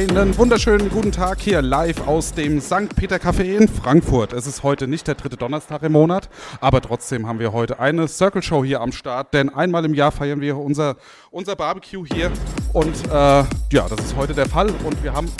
[0.00, 2.96] Einen wunderschönen guten Tag hier live aus dem St.
[2.96, 4.32] Peter Café in Frankfurt.
[4.32, 6.30] Es ist heute nicht der dritte Donnerstag im Monat,
[6.62, 10.10] aber trotzdem haben wir heute eine Circle Show hier am Start, denn einmal im Jahr
[10.10, 10.96] feiern wir unser,
[11.30, 12.32] unser Barbecue hier
[12.72, 15.30] und äh, ja, das ist heute der Fall und wir haben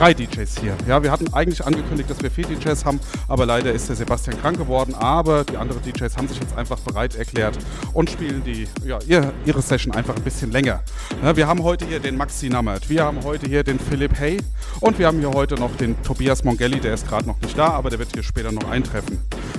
[0.00, 0.74] drei DJs hier.
[0.88, 4.40] Ja, wir hatten eigentlich angekündigt, dass wir vier DJs haben, aber leider ist der Sebastian
[4.40, 4.94] krank geworden.
[4.94, 7.58] Aber die anderen DJs haben sich jetzt einfach bereit erklärt
[7.92, 10.80] und spielen die, ja, ihr, ihre Session einfach ein bisschen länger.
[11.22, 14.38] Ja, wir haben heute hier den Maxi Nammert, wir haben heute hier den Philipp Hay
[14.80, 17.68] und wir haben hier heute noch den Tobias Mongelli, der ist gerade noch nicht da,
[17.68, 19.18] aber der wird hier später noch eintreffen.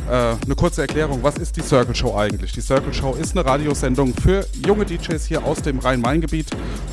[0.10, 2.52] Äh, eine kurze Erklärung, was ist die Circle Show eigentlich?
[2.52, 6.48] Die Circle Show ist eine Radiosendung für junge DJs hier aus dem Rhein-Main-Gebiet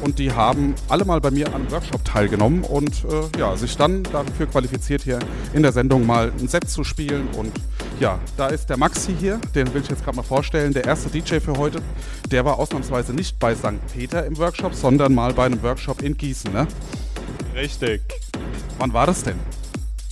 [0.05, 3.77] und die haben alle mal bei mir an einem Workshop teilgenommen und äh, ja, sich
[3.77, 5.21] dann dafür qualifiziert, hier
[5.53, 7.29] in der Sendung mal ein Set zu spielen.
[7.37, 7.53] Und
[8.01, 11.09] ja, da ist der Maxi hier, den will ich jetzt gerade mal vorstellen, der erste
[11.09, 11.81] DJ für heute.
[12.31, 13.79] Der war ausnahmsweise nicht bei St.
[13.95, 16.67] Peter im Workshop, sondern mal bei einem Workshop in Gießen, ne?
[17.55, 18.03] Richtig.
[18.79, 19.39] Wann war das denn?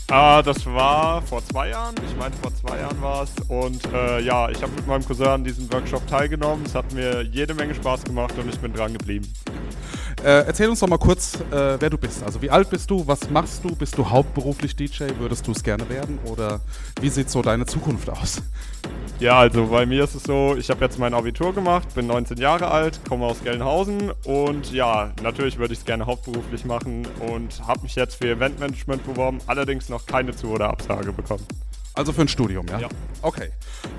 [0.08, 1.96] Ah, das war vor zwei Jahren.
[2.08, 3.30] Ich meine, vor zwei Jahren war es.
[3.48, 6.64] Und äh, ja, ich habe mit meinem Cousin an diesem Workshop teilgenommen.
[6.64, 9.26] Es hat mir jede Menge Spaß gemacht und ich bin dran geblieben.
[10.26, 12.24] Äh, erzähl uns doch mal kurz, äh, wer du bist.
[12.24, 13.76] Also wie alt bist du, was machst du?
[13.76, 15.04] Bist du hauptberuflich DJ?
[15.20, 16.18] Würdest du es gerne werden?
[16.24, 16.58] Oder
[17.00, 18.42] wie sieht so deine Zukunft aus?
[19.20, 22.38] Ja, also bei mir ist es so, ich habe jetzt mein Abitur gemacht, bin 19
[22.38, 27.64] Jahre alt, komme aus Gelnhausen und ja, natürlich würde ich es gerne hauptberuflich machen und
[27.64, 31.46] habe mich jetzt für Eventmanagement beworben, allerdings noch keine Zu- oder Absage bekommen.
[31.96, 32.78] Also für ein Studium, ja?
[32.78, 32.88] Ja.
[33.22, 33.48] Okay.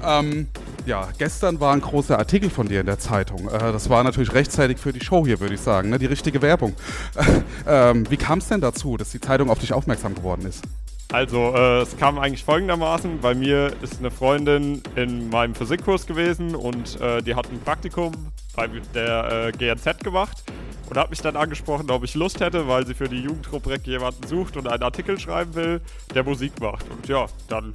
[0.03, 0.47] Ähm,
[0.85, 3.49] ja, gestern war ein großer Artikel von dir in der Zeitung.
[3.49, 5.97] Äh, das war natürlich rechtzeitig für die Show hier, würde ich sagen, ne?
[5.97, 6.75] die richtige Werbung.
[7.67, 10.63] ähm, wie kam es denn dazu, dass die Zeitung auf dich aufmerksam geworden ist?
[11.11, 13.21] Also, äh, es kam eigentlich folgendermaßen.
[13.21, 18.11] Bei mir ist eine Freundin in meinem Physikkurs gewesen und äh, die hat ein Praktikum
[18.55, 20.43] bei der äh, GNZ gemacht
[20.89, 24.27] und hat mich dann angesprochen, ob ich Lust hätte, weil sie für die Jugendrubrik jemanden
[24.27, 25.81] sucht und einen Artikel schreiben will,
[26.13, 26.89] der Musik macht.
[26.89, 27.71] Und ja, dann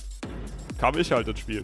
[0.78, 1.62] kam ich halt ins Spiel.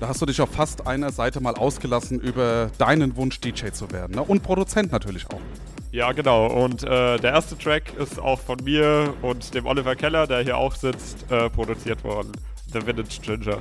[0.00, 3.90] Da hast du dich auf fast einer Seite mal ausgelassen über deinen Wunsch, DJ zu
[3.92, 4.16] werden.
[4.16, 4.22] Ne?
[4.22, 5.40] Und Produzent natürlich auch.
[5.92, 6.46] Ja, genau.
[6.46, 10.56] Und äh, der erste Track ist auch von mir und dem Oliver Keller, der hier
[10.56, 12.32] auch sitzt, äh, produziert worden.
[12.72, 13.58] The Vintage Ginger.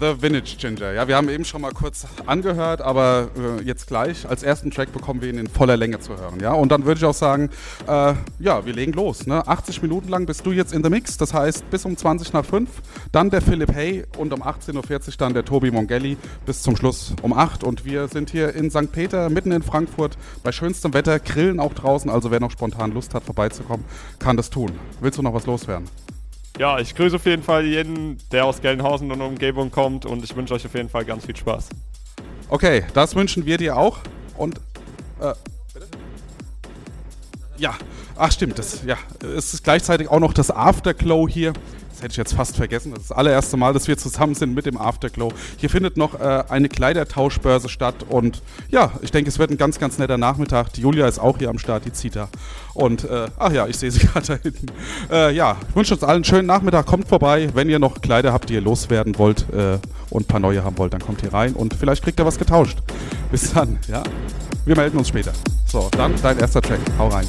[0.00, 0.92] The Vintage Ginger.
[0.92, 4.92] Ja, wir haben eben schon mal kurz angehört, aber äh, jetzt gleich als ersten Track
[4.92, 6.40] bekommen wir ihn in voller Länge zu hören.
[6.40, 7.50] Ja, und dann würde ich auch sagen,
[7.86, 9.26] äh, ja, wir legen los.
[9.26, 9.46] Ne?
[9.46, 12.44] 80 Minuten lang bist du jetzt in the Mix, das heißt bis um 20 nach
[12.44, 12.68] 5,
[13.12, 16.16] dann der Philipp Hay und um 18.40 Uhr dann der Tobi Mongelli
[16.46, 18.92] bis zum Schluss um 8 und wir sind hier in St.
[18.92, 23.14] Peter, mitten in Frankfurt, bei schönstem Wetter, grillen auch draußen, also wer noch spontan Lust
[23.14, 23.84] hat vorbeizukommen,
[24.18, 24.72] kann das tun.
[25.00, 25.88] Willst du noch was loswerden?
[26.58, 30.36] Ja, ich grüße auf jeden Fall jeden, der aus Gelnhausen und Umgebung kommt und ich
[30.36, 31.70] wünsche euch auf jeden Fall ganz viel Spaß.
[32.48, 34.00] Okay, das wünschen wir dir auch.
[34.36, 34.60] Und
[35.20, 35.32] äh,
[37.56, 37.74] ja,
[38.16, 41.54] ach stimmt, das ja, es ist gleichzeitig auch noch das Afterglow hier.
[42.02, 42.90] Hätte ich jetzt fast vergessen.
[42.90, 45.32] Das ist das allererste Mal, dass wir zusammen sind mit dem Afterglow.
[45.56, 49.78] Hier findet noch äh, eine Kleidertauschbörse statt und ja, ich denke, es wird ein ganz,
[49.78, 50.72] ganz netter Nachmittag.
[50.72, 52.28] Die Julia ist auch hier am Start, die Zita.
[52.74, 54.66] Und äh, ach ja, ich sehe sie gerade da hinten.
[55.12, 56.86] Äh, ja, ich wünsche uns allen einen schönen Nachmittag.
[56.86, 57.48] Kommt vorbei.
[57.54, 59.78] Wenn ihr noch Kleider habt, die ihr loswerden wollt äh,
[60.10, 62.36] und ein paar neue haben wollt, dann kommt hier rein und vielleicht kriegt ihr was
[62.36, 62.78] getauscht.
[63.30, 64.02] Bis dann, ja.
[64.64, 65.32] Wir melden uns später.
[65.66, 66.80] So, dann dein erster Track.
[66.98, 67.28] Hau rein.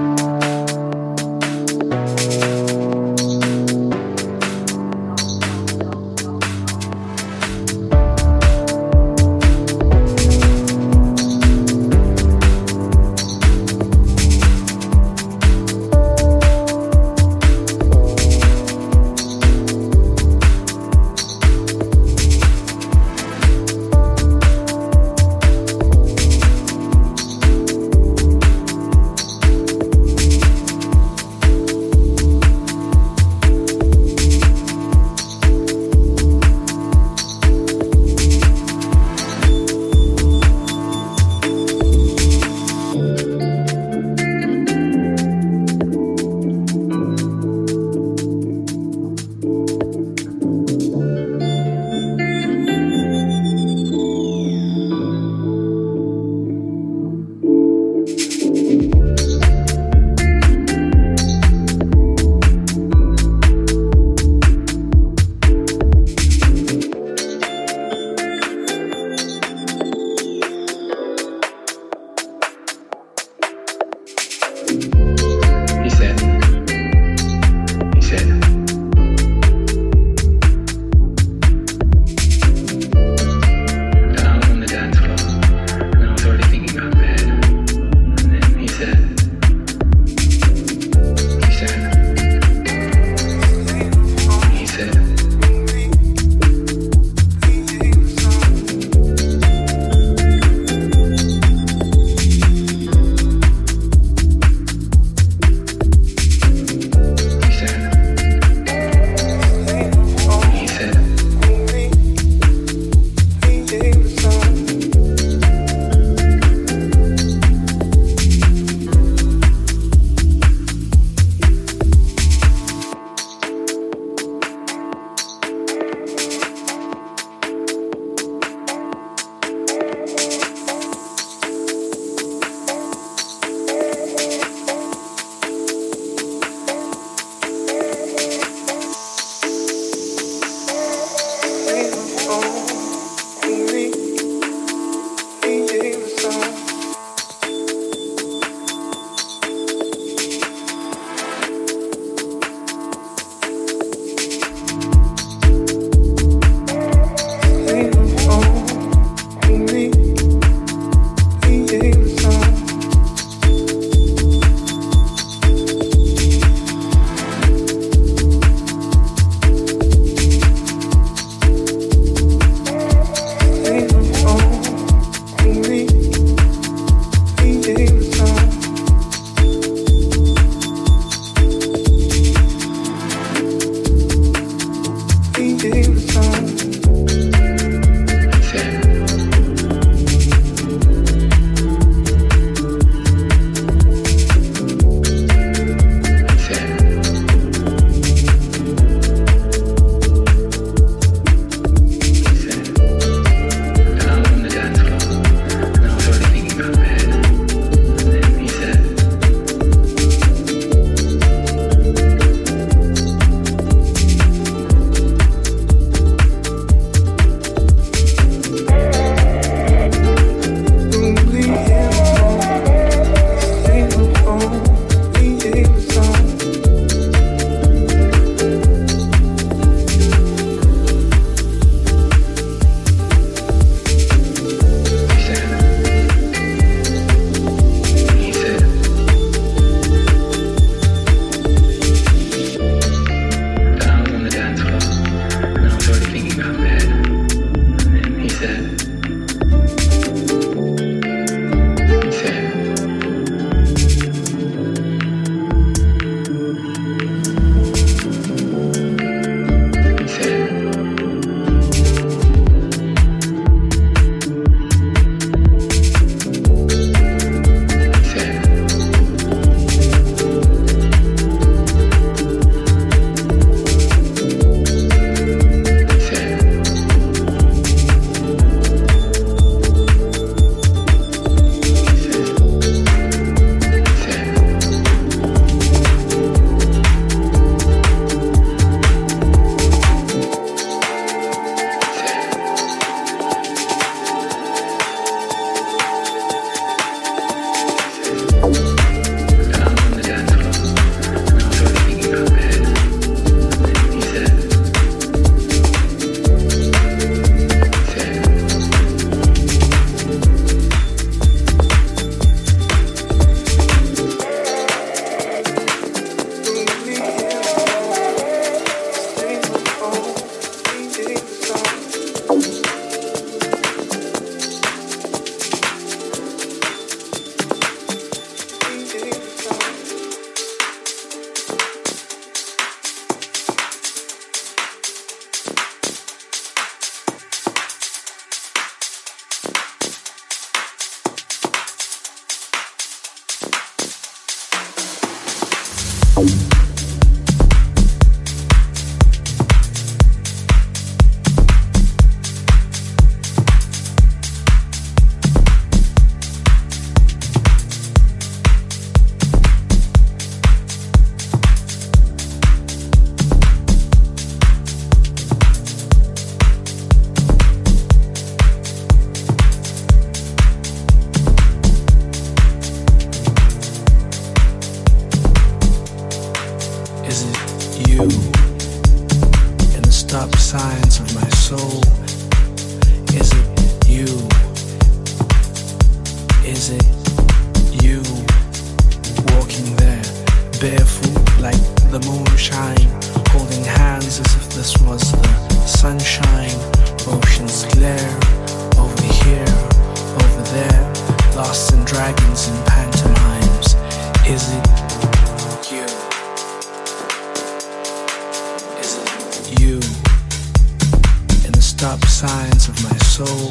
[411.81, 413.49] Stop signs of my soul.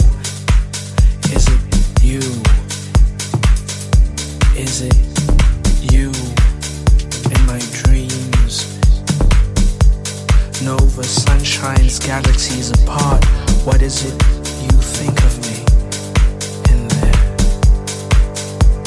[1.35, 1.61] Is it
[2.01, 2.21] you?
[4.57, 4.95] Is it
[5.93, 6.13] you
[7.35, 8.79] in my dreams?
[10.63, 13.25] Nova sunshines galaxies apart.
[13.65, 14.15] What is it
[14.63, 15.65] you think of me
[16.73, 17.23] in there?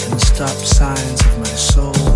[0.10, 2.13] And stop signs of my soul.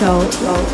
[0.00, 0.69] Circle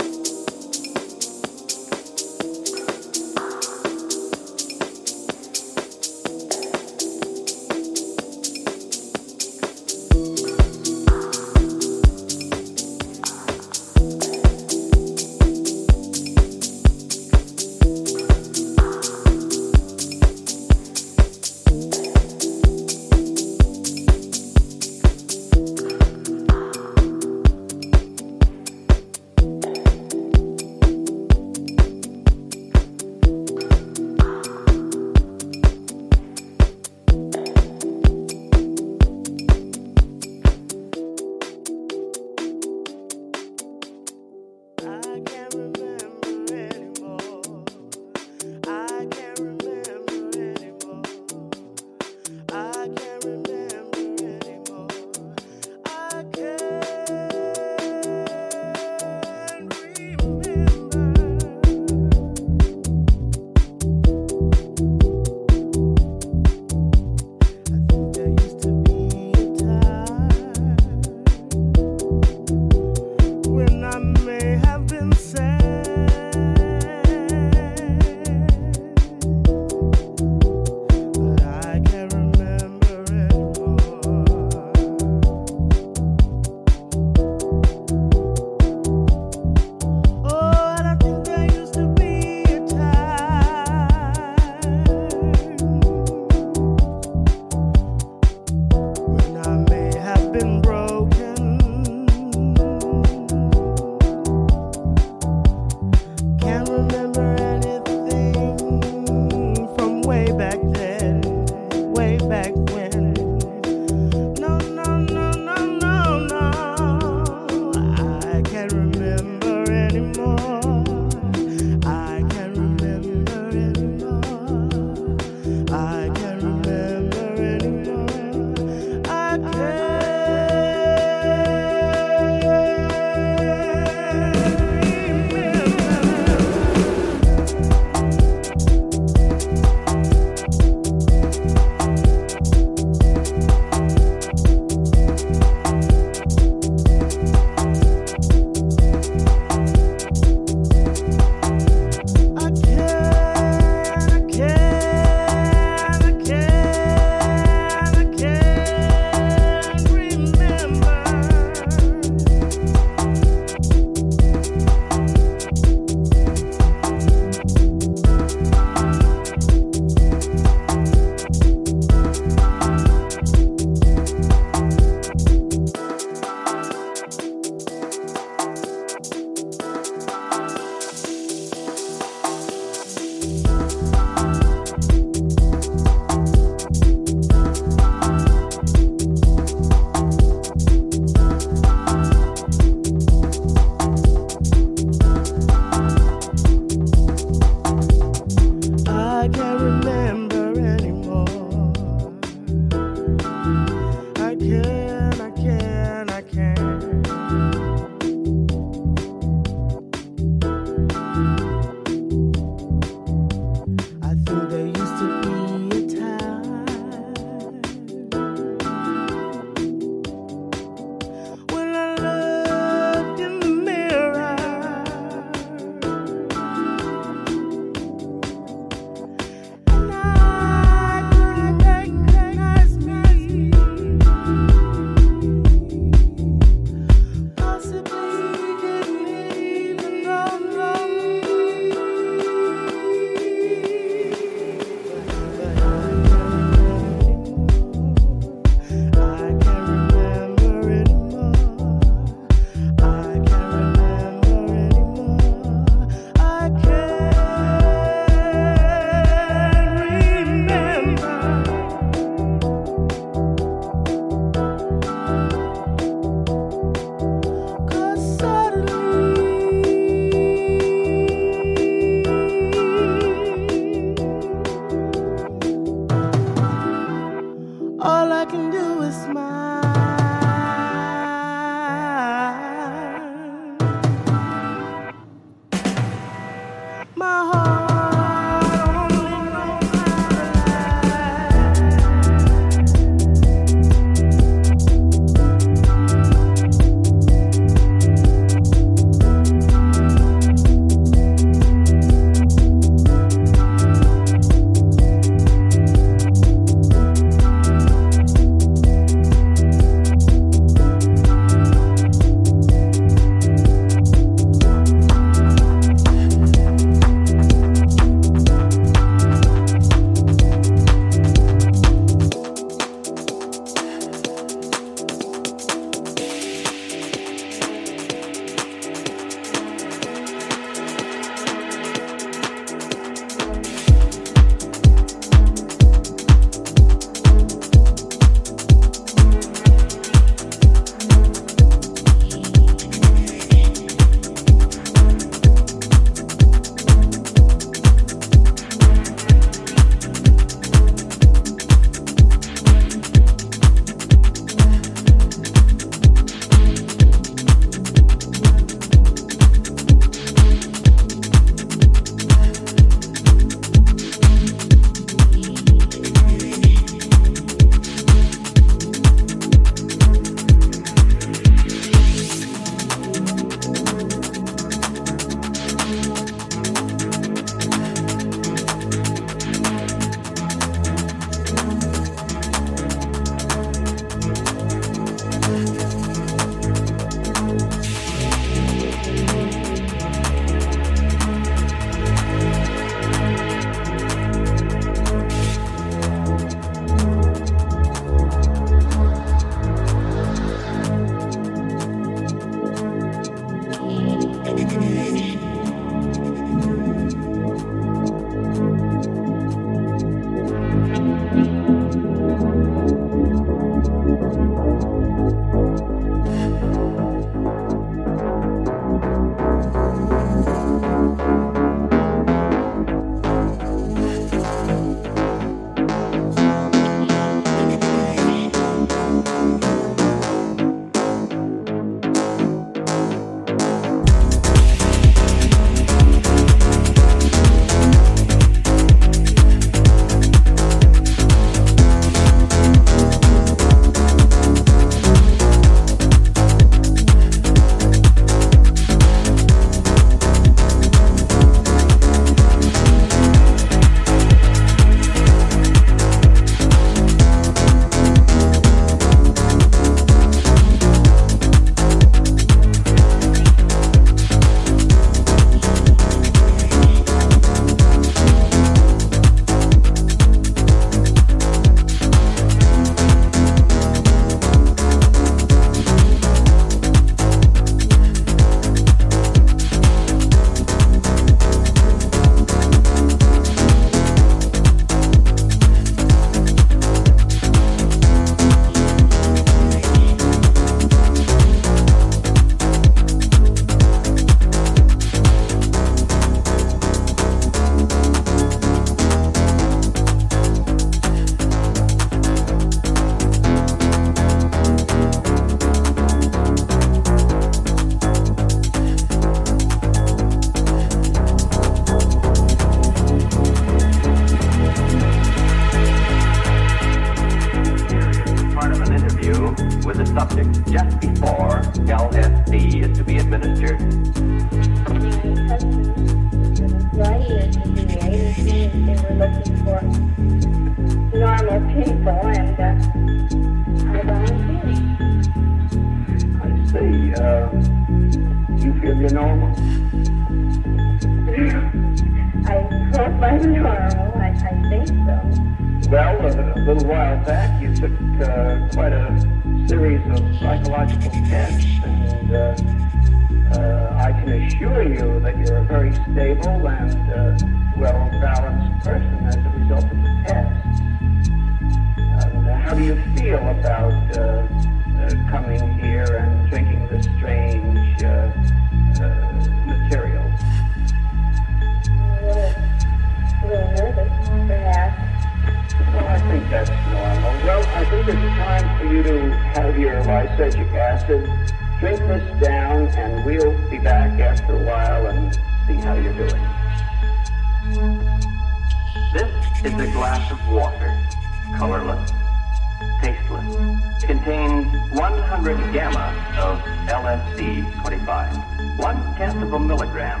[599.26, 600.00] Of a milligram,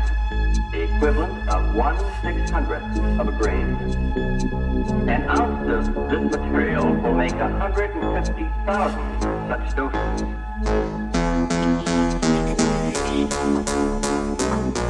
[0.70, 2.84] the equivalent of one six hundredth
[3.18, 3.74] of a grain.
[5.08, 10.22] An ounce of this material will make 150,000 such doses.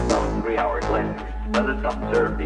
[0.04, 1.16] About three hours later,
[1.54, 2.45] let us observe the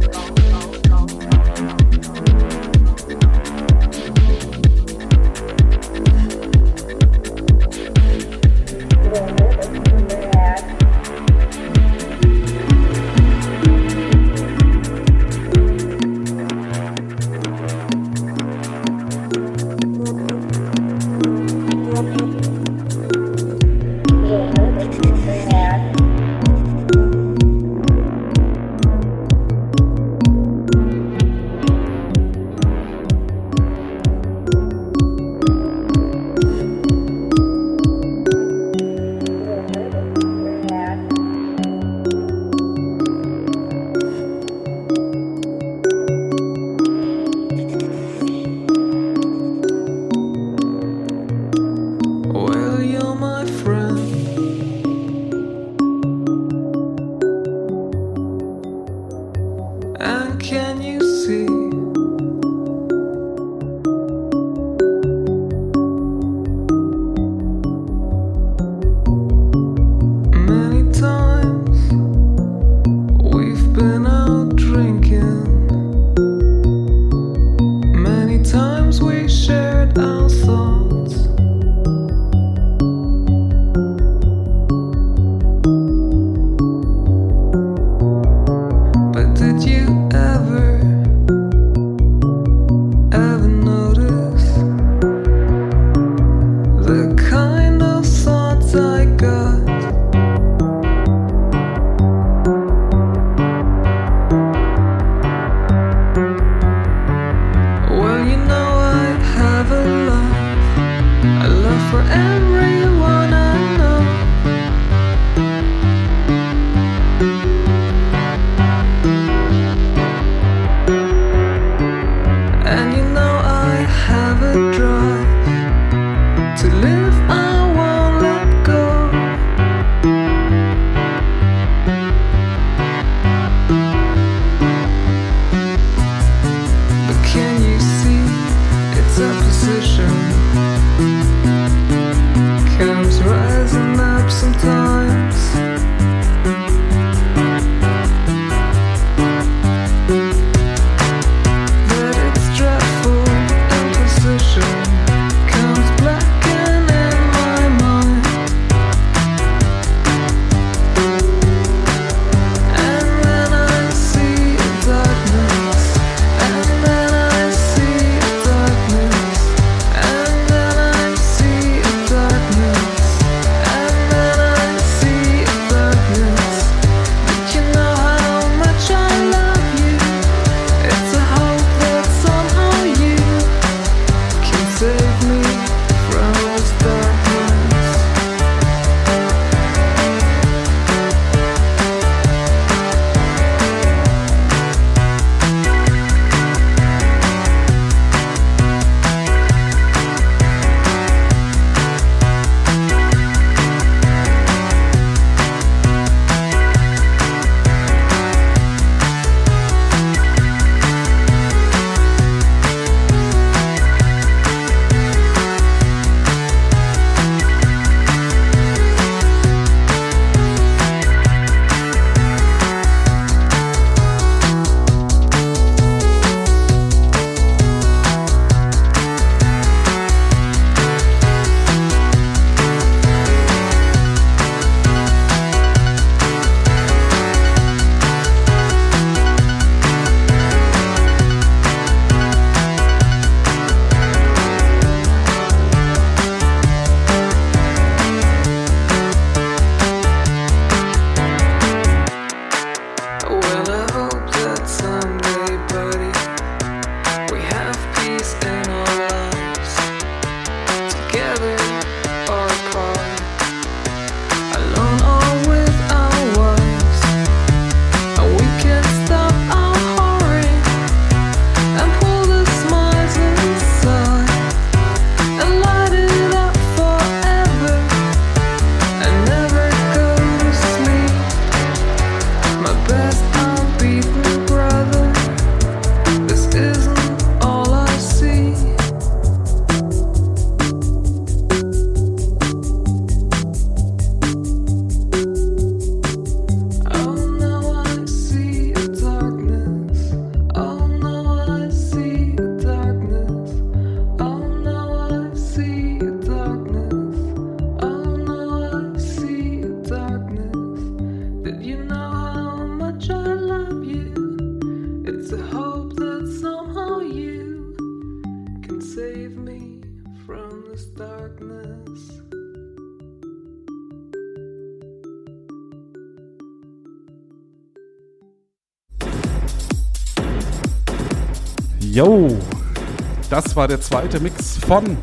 [333.51, 334.95] Das war der zweite Mix von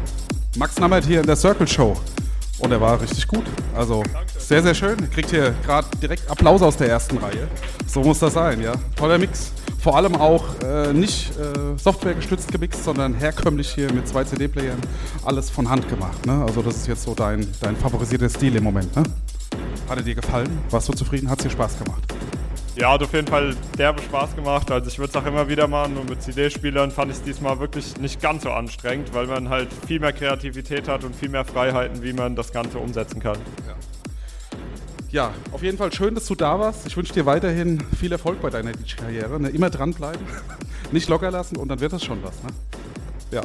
[0.57, 1.95] Max Nammert hier in der Circle Show.
[2.61, 3.45] Und er war richtig gut.
[3.77, 4.03] Also
[4.39, 4.97] sehr, sehr schön.
[5.11, 7.47] Kriegt hier gerade direkt Applaus aus der ersten Reihe.
[7.87, 8.73] So muss das sein, ja.
[8.97, 9.53] Toller Mix.
[9.83, 14.81] Vor allem auch äh, nicht äh, softwaregestützt gemixt, sondern herkömmlich hier mit zwei CD-Playern.
[15.27, 16.25] Alles von Hand gemacht.
[16.25, 16.43] Ne?
[16.47, 18.97] Also das ist jetzt so dein, dein favorisierter Stil im Moment.
[18.97, 19.03] Ne?
[19.91, 20.59] Hat er dir gefallen?
[20.71, 21.29] Warst du zufrieden?
[21.29, 21.98] Hat es dir Spaß gemacht?
[22.81, 24.71] Ja, hat auf jeden Fall derbe Spaß gemacht.
[24.71, 25.97] Also ich würde es auch immer wieder machen.
[25.97, 29.69] Und mit CD-Spielern fand ich es diesmal wirklich nicht ganz so anstrengend, weil man halt
[29.89, 33.39] viel mehr Kreativität hat und viel mehr Freiheiten, wie man das Ganze umsetzen kann.
[35.11, 36.87] Ja, auf jeden Fall schön, dass du da warst.
[36.87, 39.41] Ich wünsche dir weiterhin viel Erfolg bei deiner DJ-Karriere.
[39.41, 39.49] Ne?
[39.49, 40.25] Immer dranbleiben,
[40.93, 42.41] nicht locker lassen und dann wird das schon was.
[42.45, 42.51] Ne?
[43.33, 43.41] Ja.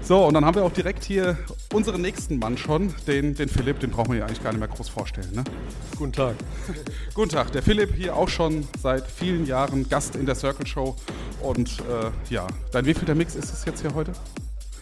[0.00, 1.36] So, und dann haben wir auch direkt hier
[1.74, 4.68] unseren nächsten Mann schon, den, den Philipp, den brauchen wir ja eigentlich gar nicht mehr
[4.68, 5.28] groß vorstellen.
[5.32, 5.44] Ne?
[6.02, 6.34] Guten Tag.
[7.14, 10.96] Guten Tag, der Philipp hier auch schon seit vielen Jahren Gast in der Circle Show.
[11.40, 14.10] Und äh, ja, dein wievielter Mix ist es jetzt hier heute?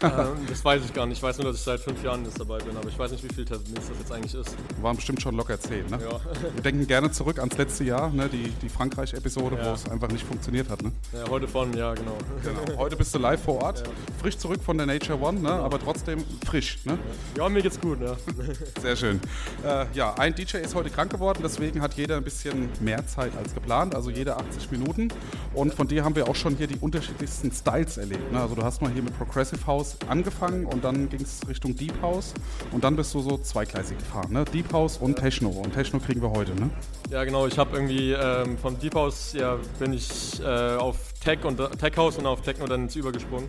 [0.03, 1.19] Ähm, das weiß ich gar nicht.
[1.19, 3.23] Ich weiß nur, dass ich seit fünf Jahren jetzt dabei bin, aber ich weiß nicht,
[3.23, 4.57] wie viel Mix das jetzt eigentlich ist.
[4.81, 5.99] Waren bestimmt schon locker zehn, ne?
[6.03, 6.21] Ja.
[6.55, 8.29] Wir denken gerne zurück ans letzte Jahr, ne?
[8.29, 9.71] die, die Frankreich-Episode, Ja.
[9.71, 10.83] wo es einfach nicht funktioniert hat.
[10.83, 10.93] Ne?
[11.13, 12.17] ja heute von, ja, genau.
[12.43, 12.79] Genau.
[12.79, 13.83] Heute bist du live vor Ort,
[14.21, 15.51] frisch zurück von der Nature One, ne?
[15.51, 16.79] aber trotzdem frisch.
[16.85, 16.99] Ne?
[17.37, 18.17] Ja, mir geht's gut, ne?
[18.81, 19.21] Sehr schön.
[19.65, 23.33] Äh, ja, ein DJ ist heute krank geworden, deswegen hat jeder ein bisschen mehr Zeit
[23.37, 25.09] als geplant, also jeder 80 Minuten.
[25.55, 28.33] Und von dir haben wir auch schon hier die unterschiedlichsten Styles erlebt.
[28.33, 28.41] Ne?
[28.41, 32.01] Also du hast mal hier mit Progressive House angefangen und dann ging es Richtung Deep
[32.03, 32.35] House
[32.73, 34.33] und dann bist du so zweigleisig gefahren.
[34.33, 34.45] Ne?
[34.45, 35.49] Deep House und Techno.
[35.51, 36.55] Und Techno kriegen wir heute.
[36.55, 36.71] Ne?
[37.11, 37.47] Ja, genau.
[37.47, 41.97] Ich habe irgendwie ähm, vom Deep House, ja, bin ich äh, auf Tech und Tech
[41.97, 43.49] House und auf Techno dann ins übergesprungen.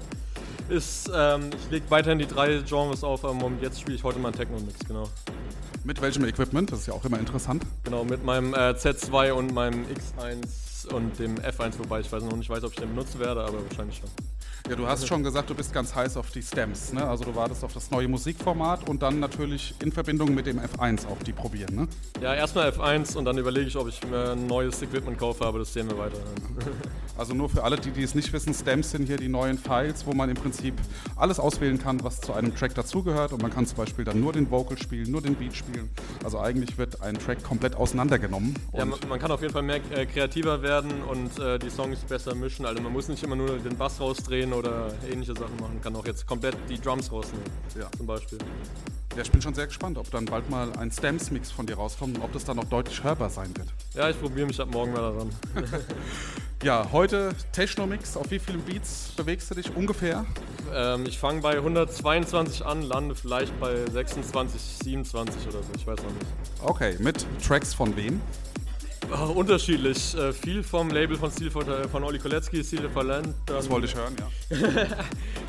[0.70, 4.30] Ist, ähm, ich lege weiterhin die drei Genres auf, aber jetzt spiele ich heute mal
[4.30, 5.10] einen Techno-Mix, genau.
[5.84, 6.72] Mit welchem Equipment?
[6.72, 7.66] Das ist ja auch immer interessant.
[7.84, 12.36] Genau, mit meinem äh, Z2 und meinem X1 und dem F1, wobei ich weiß noch
[12.36, 14.10] nicht weiß, ob ich den benutzen werde, aber wahrscheinlich schon.
[14.70, 16.94] Ja, du hast schon gesagt, du bist ganz heiß auf die Stems.
[16.94, 17.06] Ne?
[17.06, 21.08] Also du wartest auf das neue Musikformat und dann natürlich in Verbindung mit dem F1
[21.08, 21.76] auch die probieren.
[21.76, 21.88] Ne?
[22.22, 25.60] Ja, erstmal F1 und dann überlege ich, ob ich mir ein neues Equipment kaufe, aber
[25.60, 26.18] das sehen wir weiter.
[27.18, 30.08] Also nur für alle, die, die es nicht wissen, Stems sind hier die neuen Files,
[30.08, 30.74] wo man im Prinzip
[31.16, 33.32] alles auswählen kann, was zu einem Track dazugehört.
[33.32, 35.92] Und man kann zum Beispiel dann nur den Vocal spielen, nur den Beat spielen.
[36.24, 38.56] Also eigentlich wird ein Track komplett auseinandergenommen.
[38.74, 42.00] Ja, man, man kann auf jeden Fall mehr äh, kreativer werden und äh, die Songs
[42.00, 42.66] besser mischen.
[42.66, 45.74] Also man muss nicht immer nur den Bass rausdrehen oder ähnliche Sachen machen.
[45.74, 47.46] Man kann auch jetzt komplett die Drums rausnehmen,
[47.78, 47.90] Ja.
[47.98, 48.38] zum Beispiel.
[49.16, 52.18] ja, ich bin schon sehr gespannt, ob dann bald mal ein Stems-Mix von dir rauskommt
[52.18, 53.68] und ob das dann noch deutlich hörbar sein wird.
[53.94, 55.30] Ja, ich probiere mich ab morgen mal daran.
[56.64, 58.16] Ja, heute Techno-Mix.
[58.18, 60.28] Auf wie vielen Beats bewegst du dich ungefähr?
[60.72, 65.98] ähm, ich fange bei 122 an, lande vielleicht bei 26, 27 oder so, ich weiß
[66.04, 66.28] noch nicht.
[66.62, 68.22] Okay, mit Tracks von wem?
[69.12, 70.16] Ah, unterschiedlich.
[70.16, 73.36] Äh, viel vom Label von Stil von, äh, von Oli Kolecki, Stil for Land.
[73.46, 74.58] Das wollte ich hören, ja.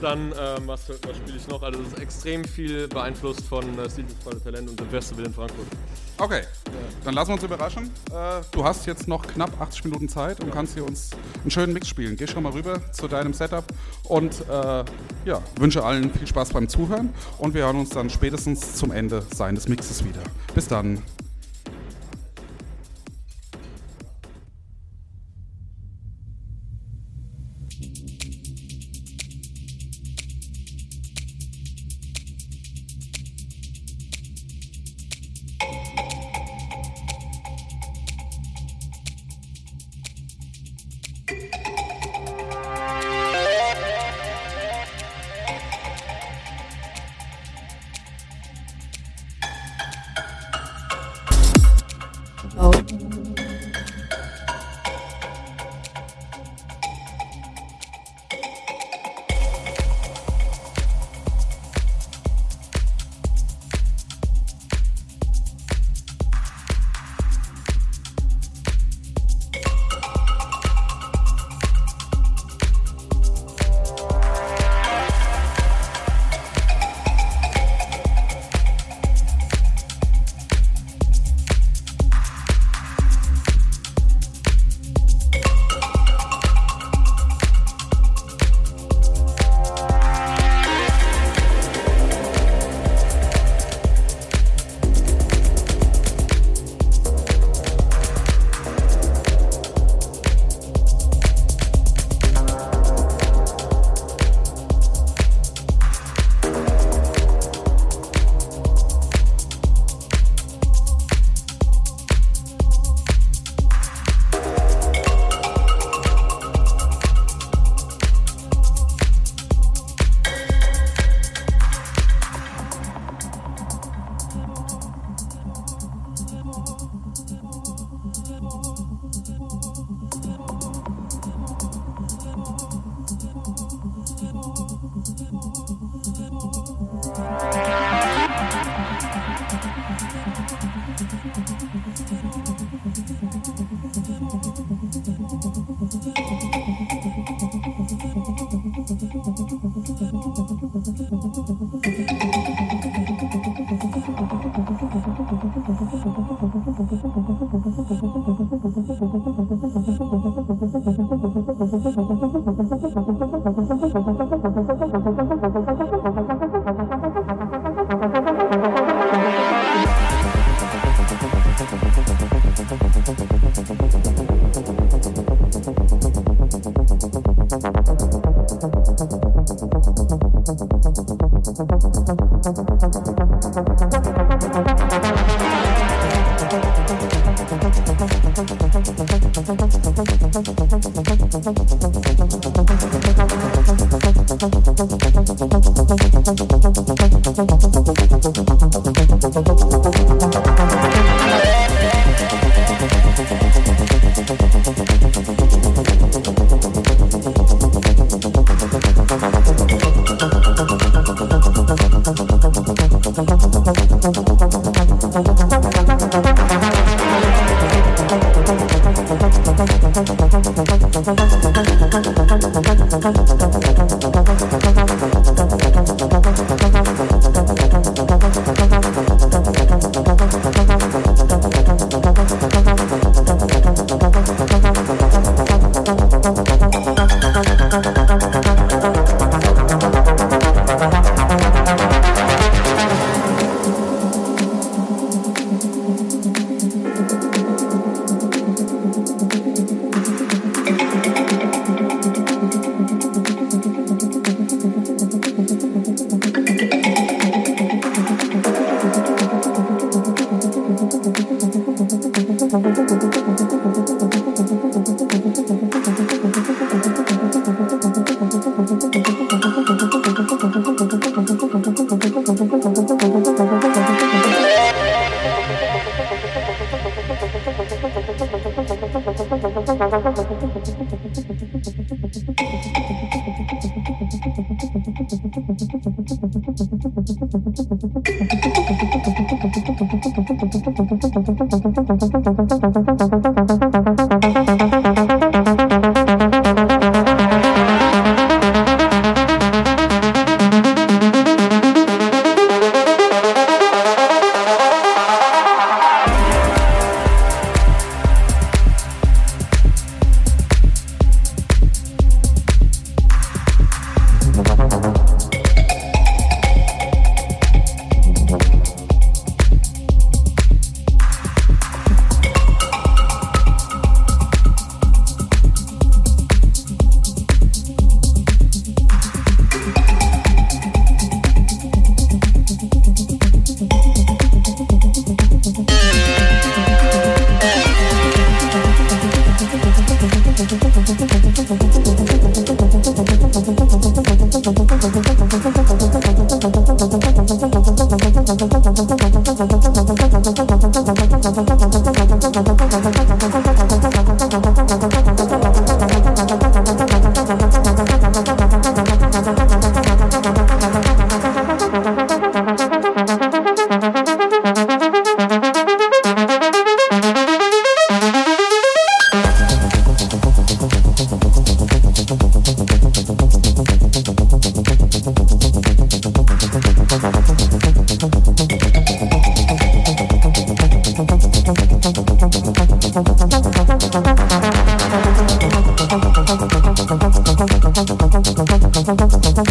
[0.00, 1.62] Dann, ähm, was, was spiele ich noch?
[1.62, 5.32] Also, es ist extrem viel beeinflusst von äh, Stil for Talent und dem Festival in
[5.32, 5.66] Frankfurt.
[6.18, 6.42] Okay,
[7.04, 7.90] dann lassen wir uns überraschen.
[8.10, 11.10] Äh, du hast jetzt noch knapp 80 Minuten Zeit und kannst hier uns
[11.40, 12.16] einen schönen Mix spielen.
[12.16, 13.64] Geh schon mal rüber zu deinem Setup
[14.04, 14.84] und äh,
[15.24, 19.24] ja, wünsche allen viel Spaß beim Zuhören und wir hören uns dann spätestens zum Ende
[19.34, 20.20] seines Mixes wieder.
[20.54, 21.02] Bis dann.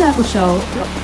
[0.00, 0.99] The Circle Show.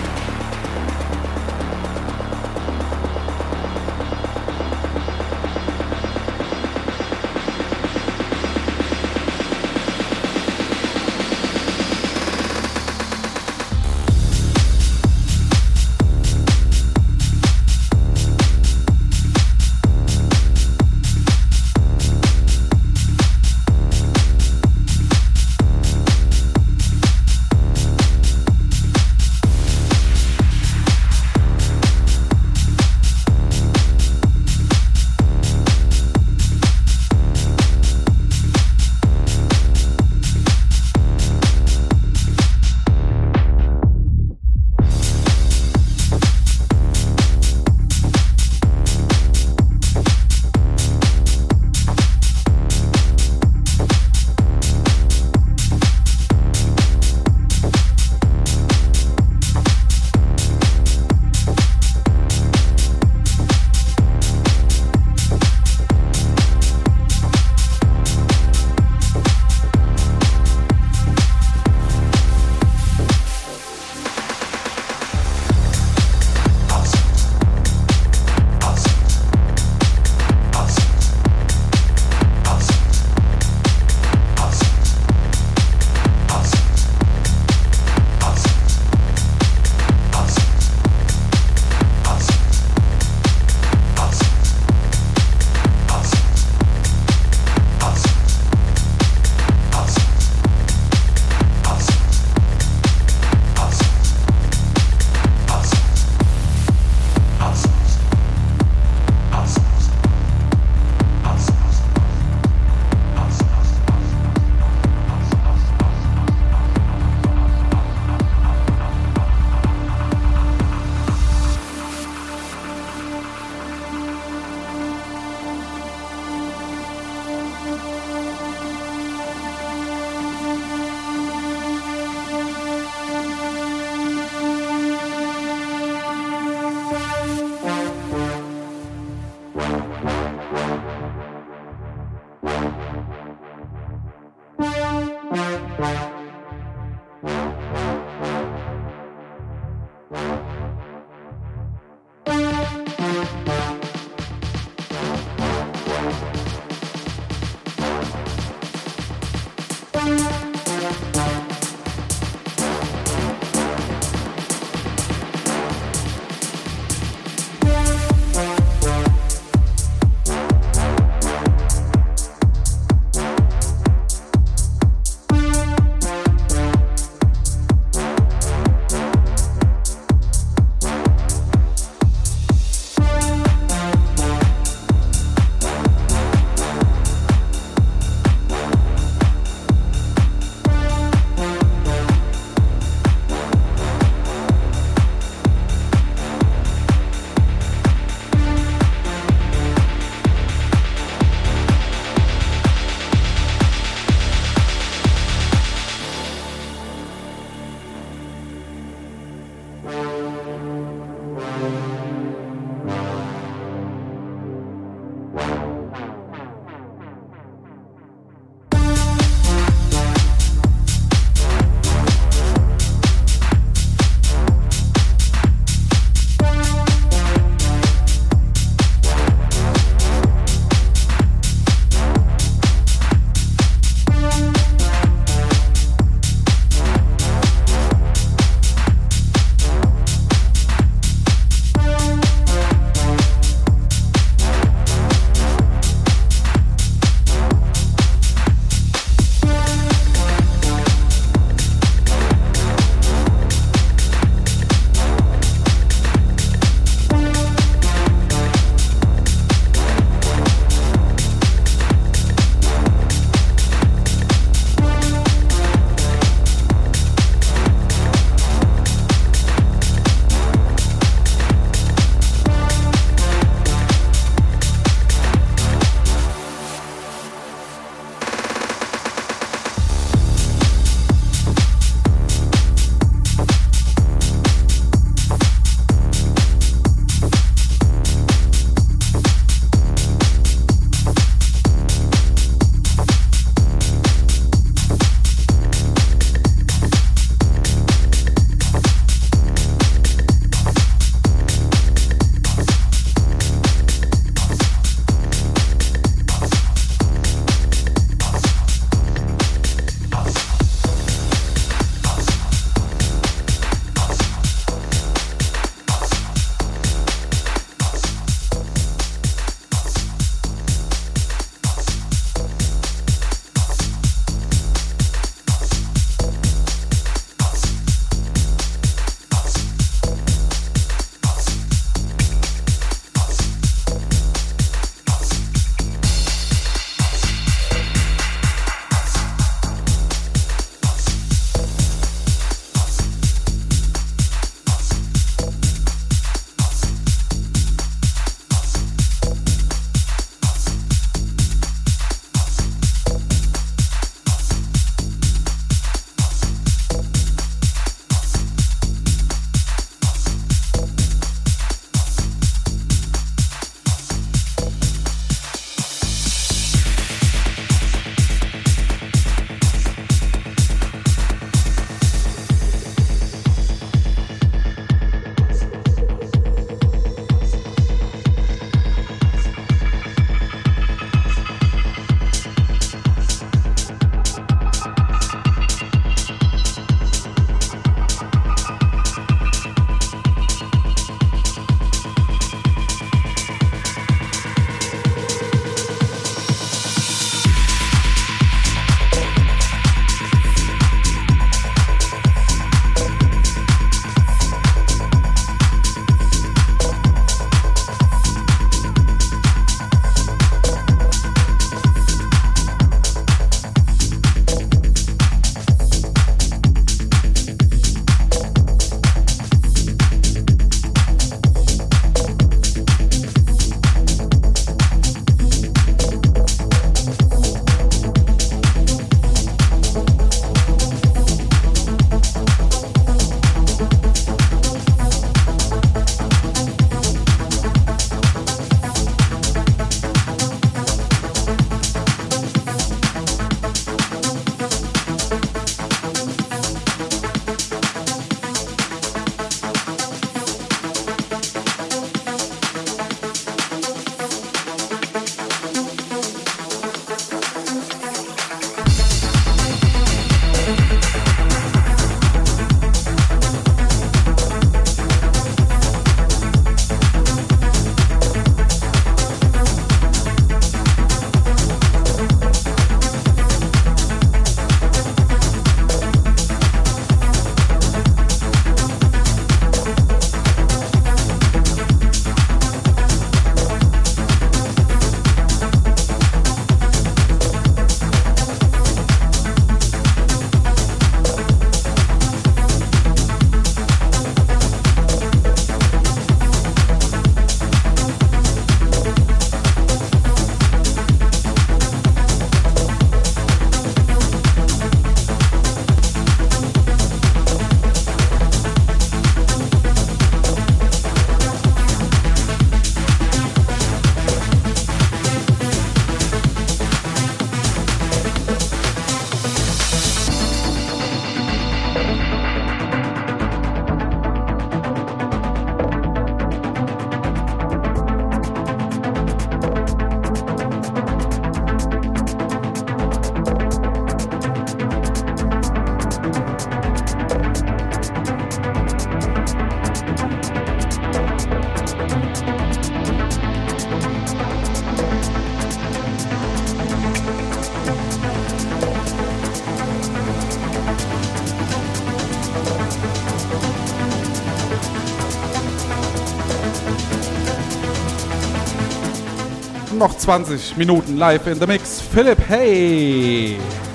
[560.26, 562.00] 20 Minuten live in the Mix.
[562.00, 563.85] Philipp, hey!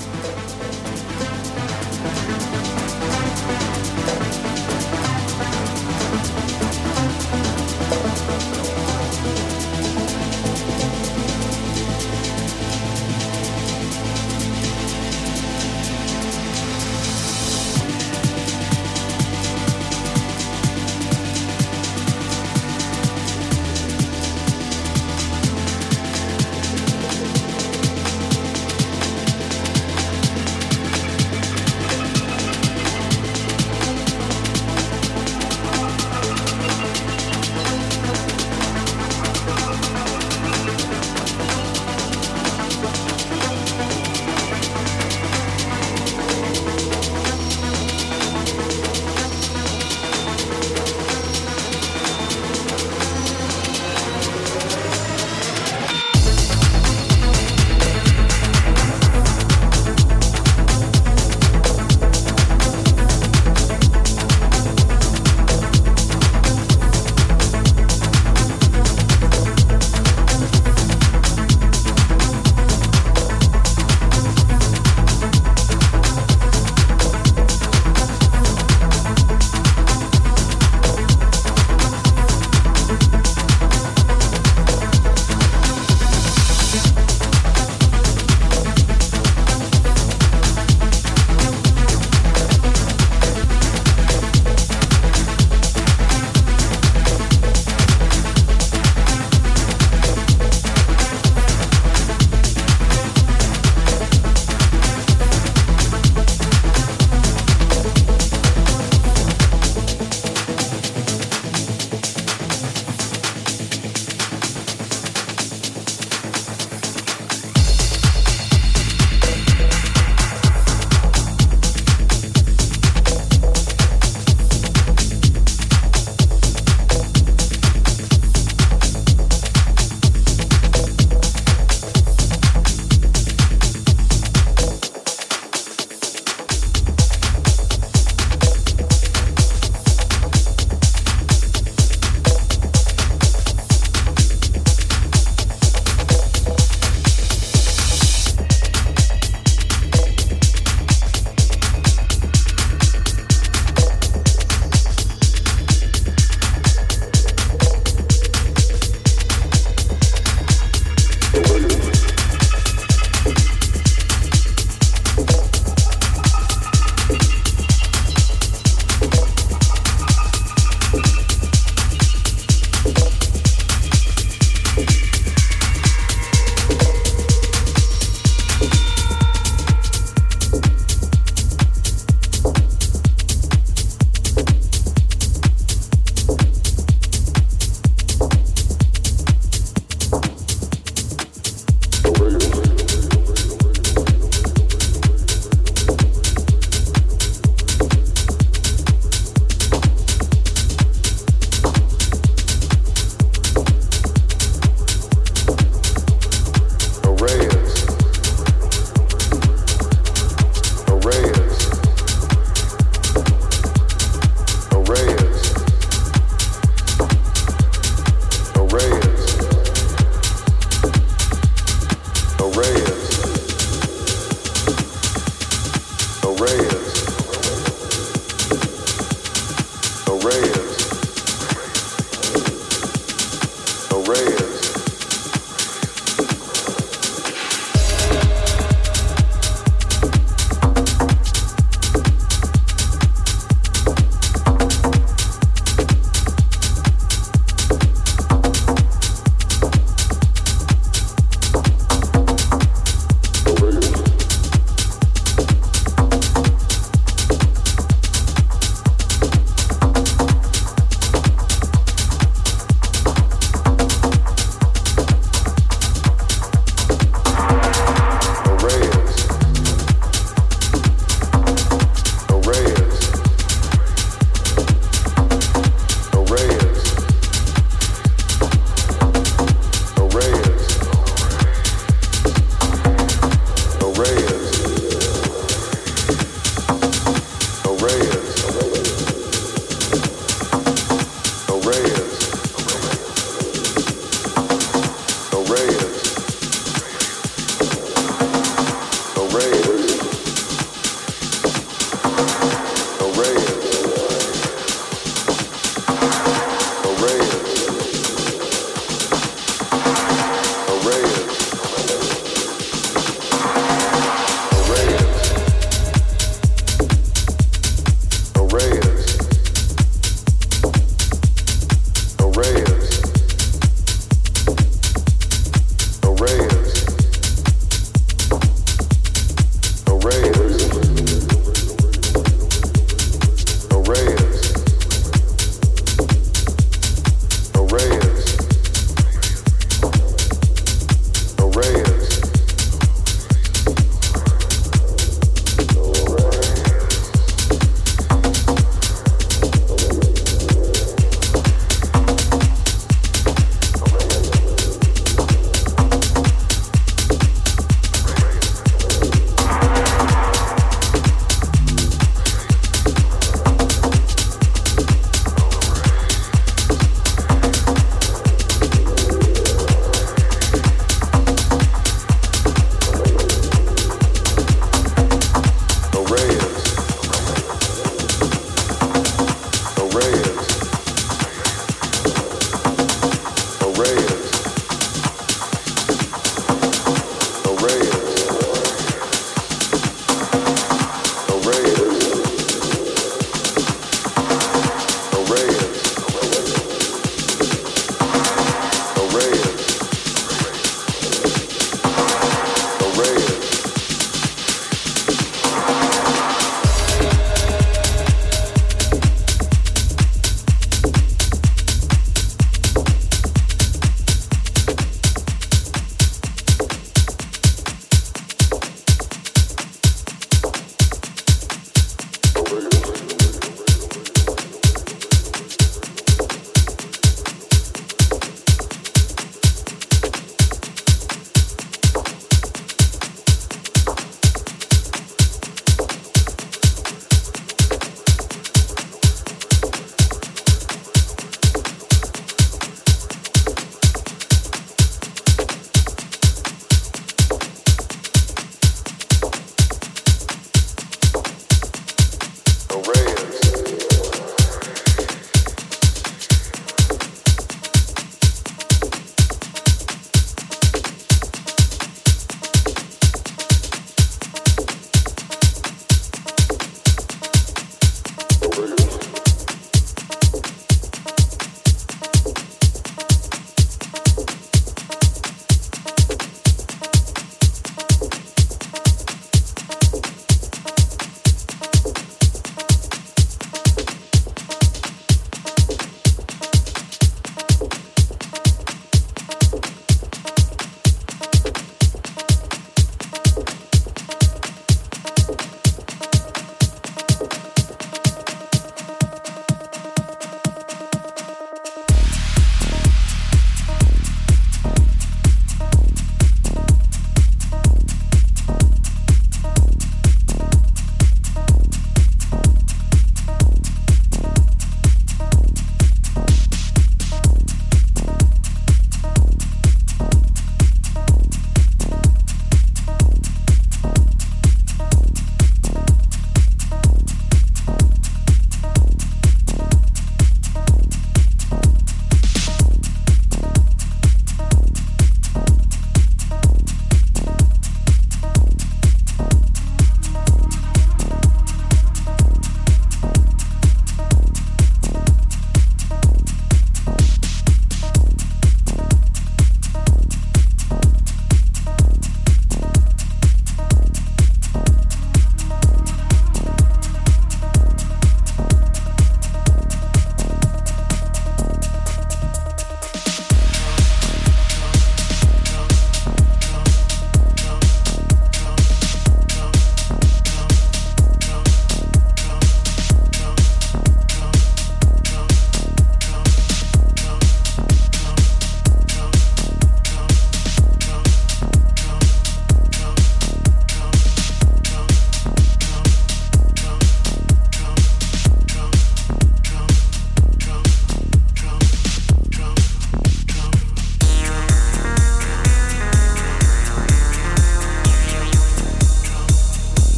[380.22, 380.51] lives.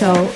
[0.00, 0.29] Show.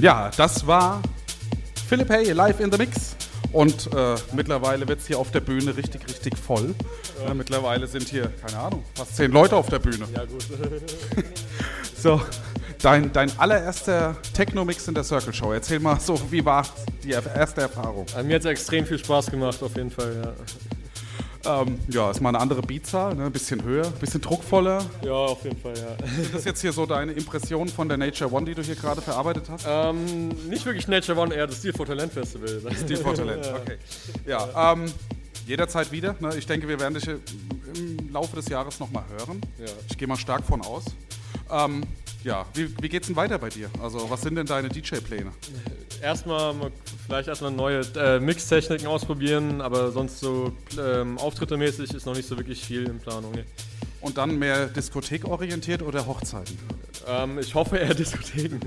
[0.00, 1.02] Ja, das war
[1.88, 3.16] Philipp Hay live in the Mix.
[3.52, 6.74] Und äh, mittlerweile wird es hier auf der Bühne richtig, richtig voll.
[7.26, 10.06] Äh, mittlerweile sind hier, keine Ahnung, fast zehn Leute auf der Bühne.
[10.14, 10.44] Ja, gut.
[12.00, 12.22] So,
[12.80, 15.52] dein, dein allererster Techno-Mix in der Circle Show.
[15.52, 16.64] Erzähl mal so, wie war
[17.02, 18.06] die erste Erfahrung?
[18.16, 20.32] Äh, mir hat es extrem viel Spaß gemacht, auf jeden Fall, ja.
[21.44, 23.26] Ähm, ja, ist mal eine andere Beatzahl, ne?
[23.26, 24.84] ein bisschen höher, ein bisschen druckvoller.
[25.02, 26.06] Ja, auf jeden Fall, ja.
[26.22, 29.00] Ist das jetzt hier so deine Impression von der Nature One, die du hier gerade
[29.00, 29.64] verarbeitet hast?
[29.68, 32.60] Ähm, nicht wirklich Nature One, eher das Steel for Talent Festival.
[32.84, 33.76] Steel for Talent, okay.
[34.26, 34.86] Ja, ähm,
[35.46, 36.14] jederzeit wieder.
[36.20, 36.36] Ne?
[36.36, 39.40] Ich denke, wir werden dich im Laufe des Jahres nochmal hören.
[39.58, 39.66] Ja.
[39.88, 40.84] Ich gehe mal stark von aus.
[41.50, 41.84] Ähm,
[42.24, 43.70] ja, wie, wie geht's denn weiter bei dir?
[43.80, 45.30] Also, was sind denn deine DJ-Pläne?
[46.02, 46.72] Erstmal mal-
[47.08, 52.36] vielleicht erstmal neue äh, Mixtechniken ausprobieren, aber sonst so ähm, auftrittmäßig ist noch nicht so
[52.36, 53.32] wirklich viel in Planung.
[53.32, 53.44] Nee.
[54.00, 56.56] Und dann mehr diskothekorientiert oder Hochzeiten?
[57.06, 58.60] Ähm, ich hoffe eher Diskotheken.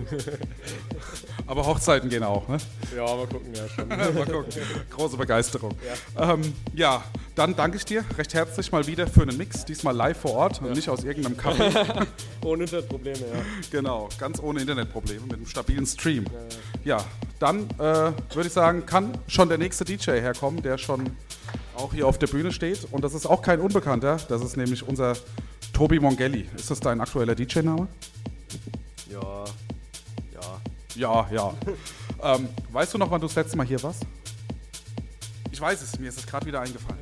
[1.52, 2.60] Aber Hochzeiten gehen auch, ne?
[2.96, 3.86] ja, mal gucken, ja schon.
[3.90, 4.54] mal gucken.
[4.90, 5.74] Große Begeisterung.
[6.16, 6.34] Ja.
[6.34, 7.04] Ähm, ja,
[7.36, 9.66] dann danke ich dir recht herzlich mal wieder für einen Mix.
[9.66, 12.08] Diesmal live vor Ort und nicht aus irgendeinem Café.
[12.46, 13.42] Ohne Internetprobleme, ja.
[13.70, 16.24] Genau, ganz ohne Internetprobleme, mit einem stabilen Stream.
[16.86, 17.04] Ja,
[17.40, 21.18] dann äh, würde ich sagen, kann schon der nächste DJ herkommen, der schon
[21.76, 22.88] auch hier auf der Bühne steht.
[22.92, 25.18] Und das ist auch kein Unbekannter, das ist nämlich unser
[25.74, 26.48] Tobi Mongelli.
[26.56, 27.90] Ist das dein aktueller DJ-Name?
[29.12, 29.44] Ja,
[30.96, 31.28] ja.
[31.32, 31.54] Ja,
[32.36, 34.06] ähm, weißt du noch, wann du das letzte Mal hier warst?
[35.52, 37.02] Ich weiß es, mir ist es gerade wieder eingefallen.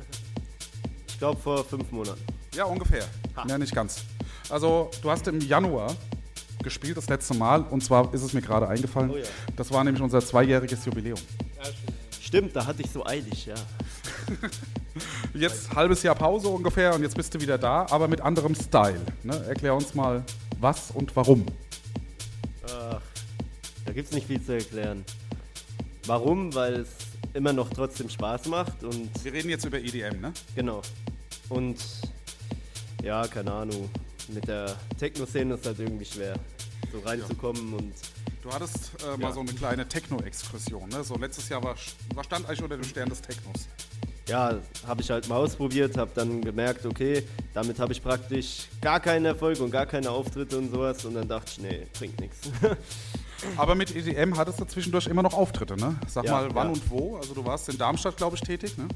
[1.08, 2.20] Ich glaube vor fünf Monaten.
[2.54, 3.04] Ja, ungefähr.
[3.46, 4.02] Ja, nicht ganz.
[4.48, 5.94] Also, du hast im Januar
[6.62, 9.10] gespielt das letzte Mal und zwar ist es mir gerade eingefallen.
[9.10, 9.24] Oh ja.
[9.56, 11.18] Das war nämlich unser zweijähriges Jubiläum.
[12.20, 13.54] Stimmt, da hatte ich so eilig, ja.
[15.34, 19.00] Jetzt halbes Jahr Pause ungefähr und jetzt bist du wieder da, aber mit anderem Style.
[19.22, 19.36] Ne?
[19.48, 20.22] Erklär uns mal,
[20.60, 21.46] was und warum.
[22.68, 23.00] Ach,
[23.90, 25.04] da gibt's nicht viel zu erklären.
[26.06, 26.54] Warum?
[26.54, 26.88] Weil es
[27.34, 29.10] immer noch trotzdem Spaß macht und.
[29.24, 30.32] Wir reden jetzt über EDM, ne?
[30.54, 30.80] Genau.
[31.48, 31.76] Und
[33.02, 33.90] ja, keine Ahnung.
[34.28, 36.36] Mit der Techno-Szene ist halt irgendwie schwer,
[36.92, 37.94] so reinzukommen und.
[38.42, 39.32] Du hattest äh, mal Ja.
[39.32, 40.88] so eine kleine Techno-Exkursion.
[40.90, 41.02] Ne?
[41.02, 41.74] So letztes Jahr war,
[42.14, 43.66] war stand eigentlich unter dem Stern des Technos.
[44.28, 49.00] Ja, habe ich halt mal ausprobiert, habe dann gemerkt, okay, damit habe ich praktisch gar
[49.00, 52.38] keinen Erfolg und gar keine Auftritte und sowas und dann dachte ich, nee, bringt nichts.
[53.56, 55.96] Aber mit EDM hattest du zwischendurch immer noch Auftritte, ne?
[56.08, 56.72] Sag Ja, mal, wann ja.
[56.74, 57.16] und wo?
[57.16, 58.86] Also du warst in Darmstadt, glaube ich, tätig, ne?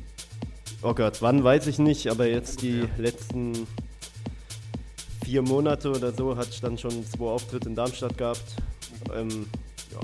[0.82, 3.66] Oh Gott, wann weiß ich nicht, aber jetzt die letzten
[5.24, 8.44] vier Monate oder so hatte ich dann schon zwei Auftritte in Darmstadt gehabt.
[9.14, 9.46] Ähm,
[9.92, 10.00] ja,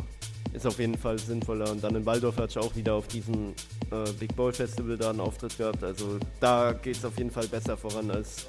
[0.55, 1.71] ist auf jeden Fall sinnvoller.
[1.71, 3.51] Und dann in Waldorf hatte ich auch wieder auf diesem
[3.91, 5.85] äh, Big Bowl Festival da einen Auftritt gehabt.
[5.85, 8.47] Also da geht es auf jeden Fall besser voran als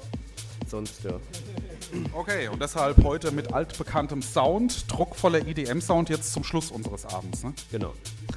[0.66, 1.18] sonst, ja.
[2.12, 7.52] Okay, und deshalb heute mit altbekanntem Sound, druckvoller EDM-Sound jetzt zum Schluss unseres Abends, ne?
[7.70, 7.94] Genau.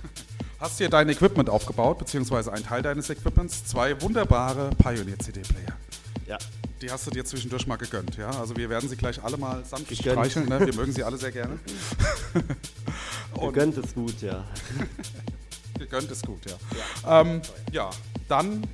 [0.60, 5.78] Hast dir dein Equipment aufgebaut, beziehungsweise ein Teil deines Equipments, zwei wunderbare Pioneer-CD-Player.
[6.28, 6.38] Ja.
[6.82, 8.30] Die hast du dir zwischendurch mal gegönnt, ja?
[8.30, 10.14] Also wir werden sie gleich alle mal sanft Gegönnt.
[10.14, 10.60] streicheln, ne?
[10.66, 11.58] Wir mögen sie alle sehr gerne.
[13.40, 14.46] Gegönnt ist gut, ja.
[15.80, 16.56] Gegönnt ist gut, ja.
[17.04, 17.90] Ja, ähm, ja
[18.28, 18.68] dann,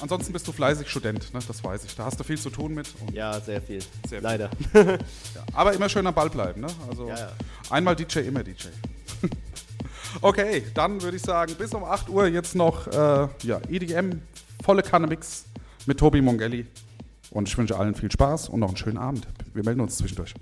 [0.00, 1.40] ansonsten bist du fleißig Student, ne?
[1.46, 1.94] das weiß ich.
[1.94, 2.88] Da hast du viel zu tun mit.
[3.12, 3.80] Ja, sehr viel.
[4.08, 4.20] Sehr viel.
[4.20, 4.50] Leider.
[4.74, 4.98] ja.
[5.52, 6.68] Aber immer schön am Ball bleiben, ne?
[6.88, 7.32] Also Ja, ja.
[7.70, 8.68] einmal DJ, immer DJ.
[10.20, 14.20] okay, dann würde ich sagen, bis um 8 Uhr jetzt noch äh, ja, EDM,
[14.62, 15.44] volle Kanne Mix
[15.86, 16.66] mit Tobi Mongelli.
[17.30, 19.26] Und ich wünsche allen viel Spaß und noch einen schönen Abend.
[19.52, 20.34] Wir melden uns zwischendurch.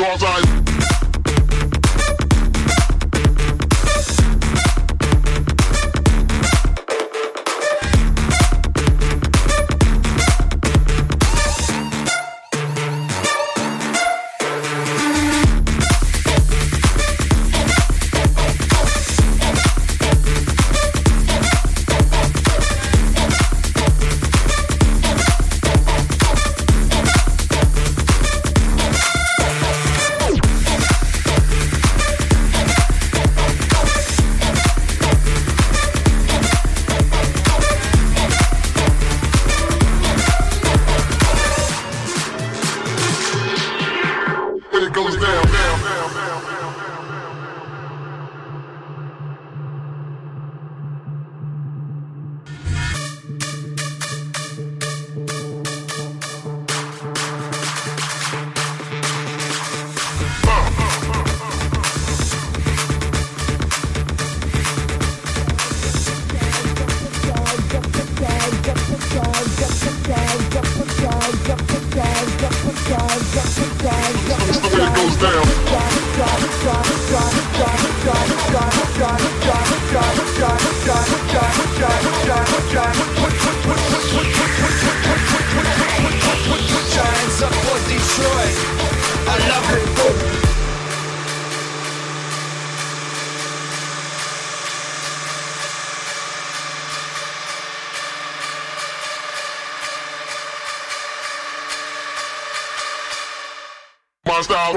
[0.00, 0.29] Style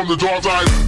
[0.06, 0.83] from the dog's side.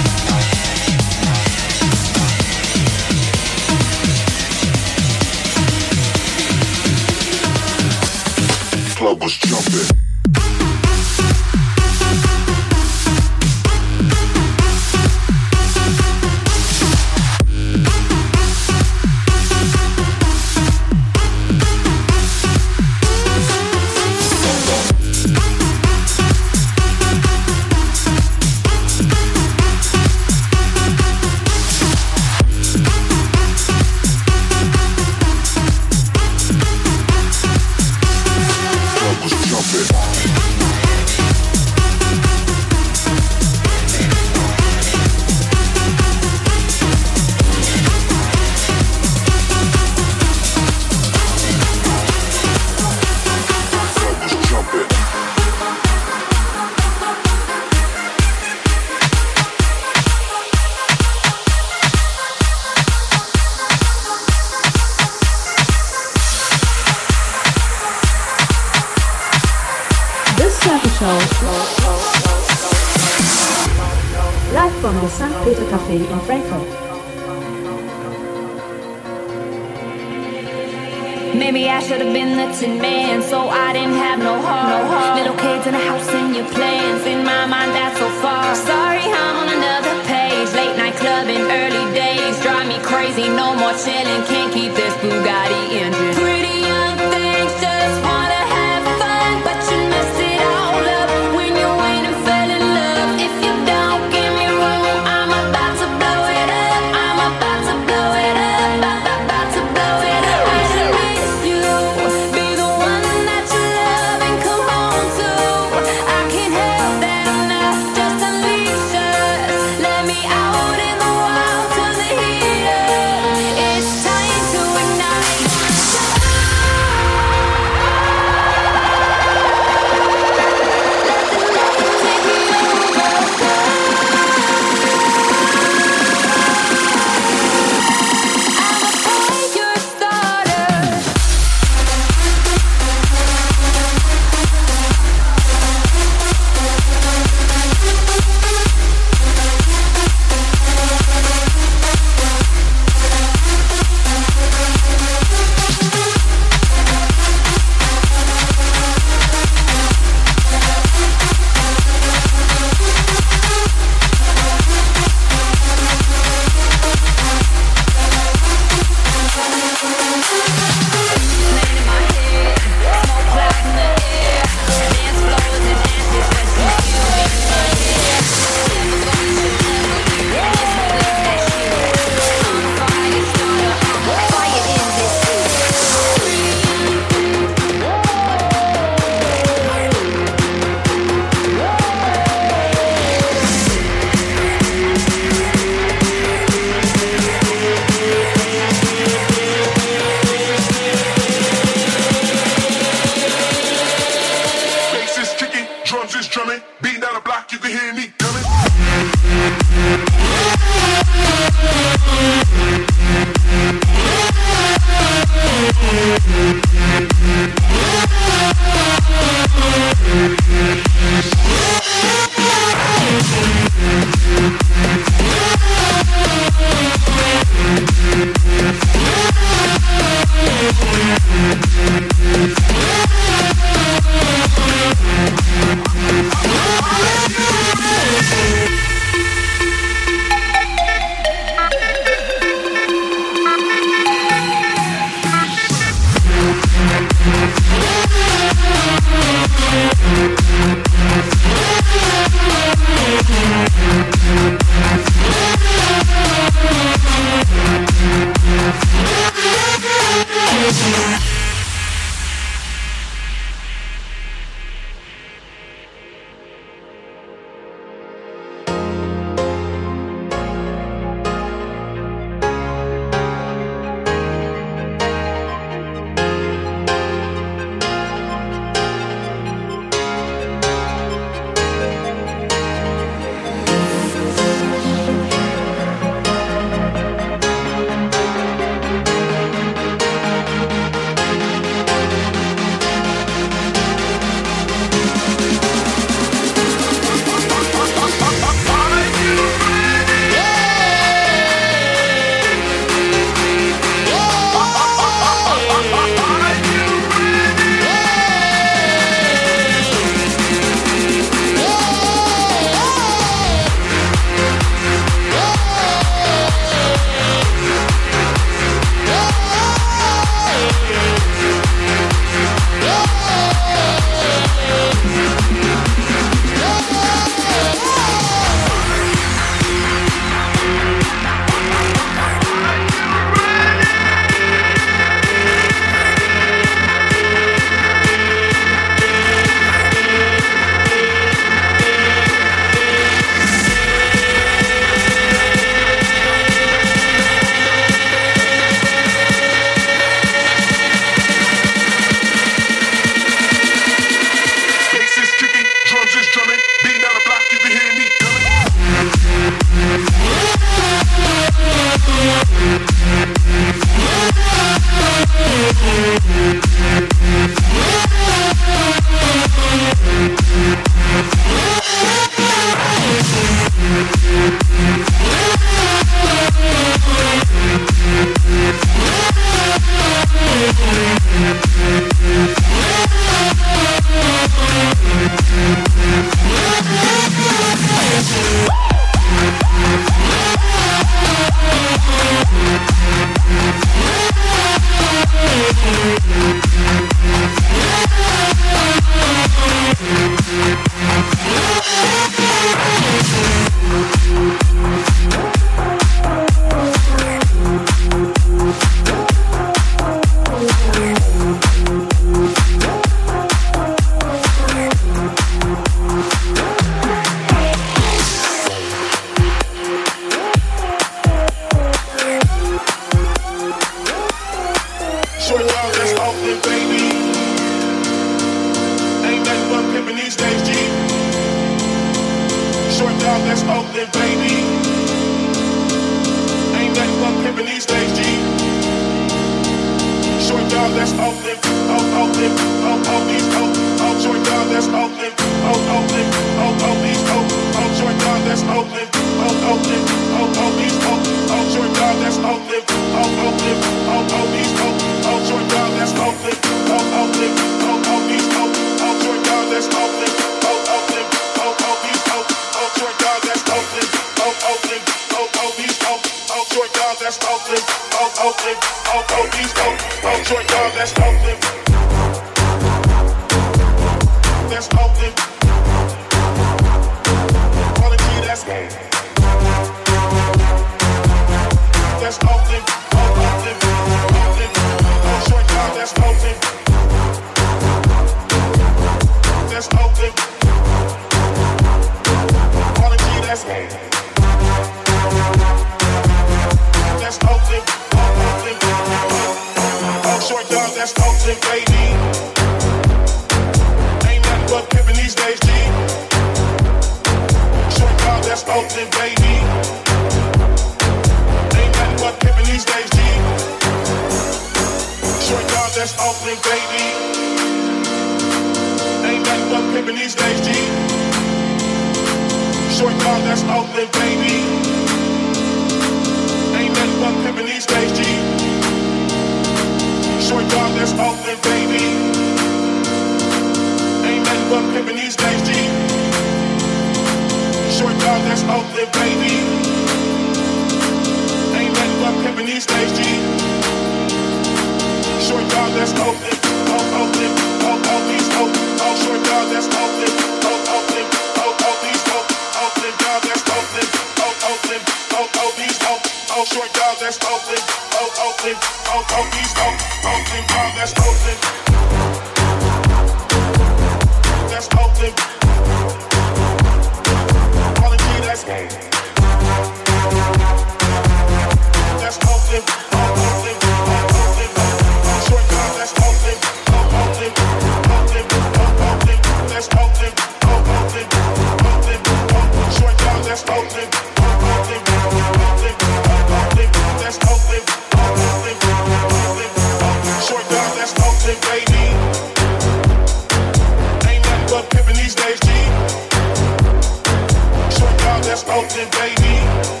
[598.71, 600.00] broken, baby.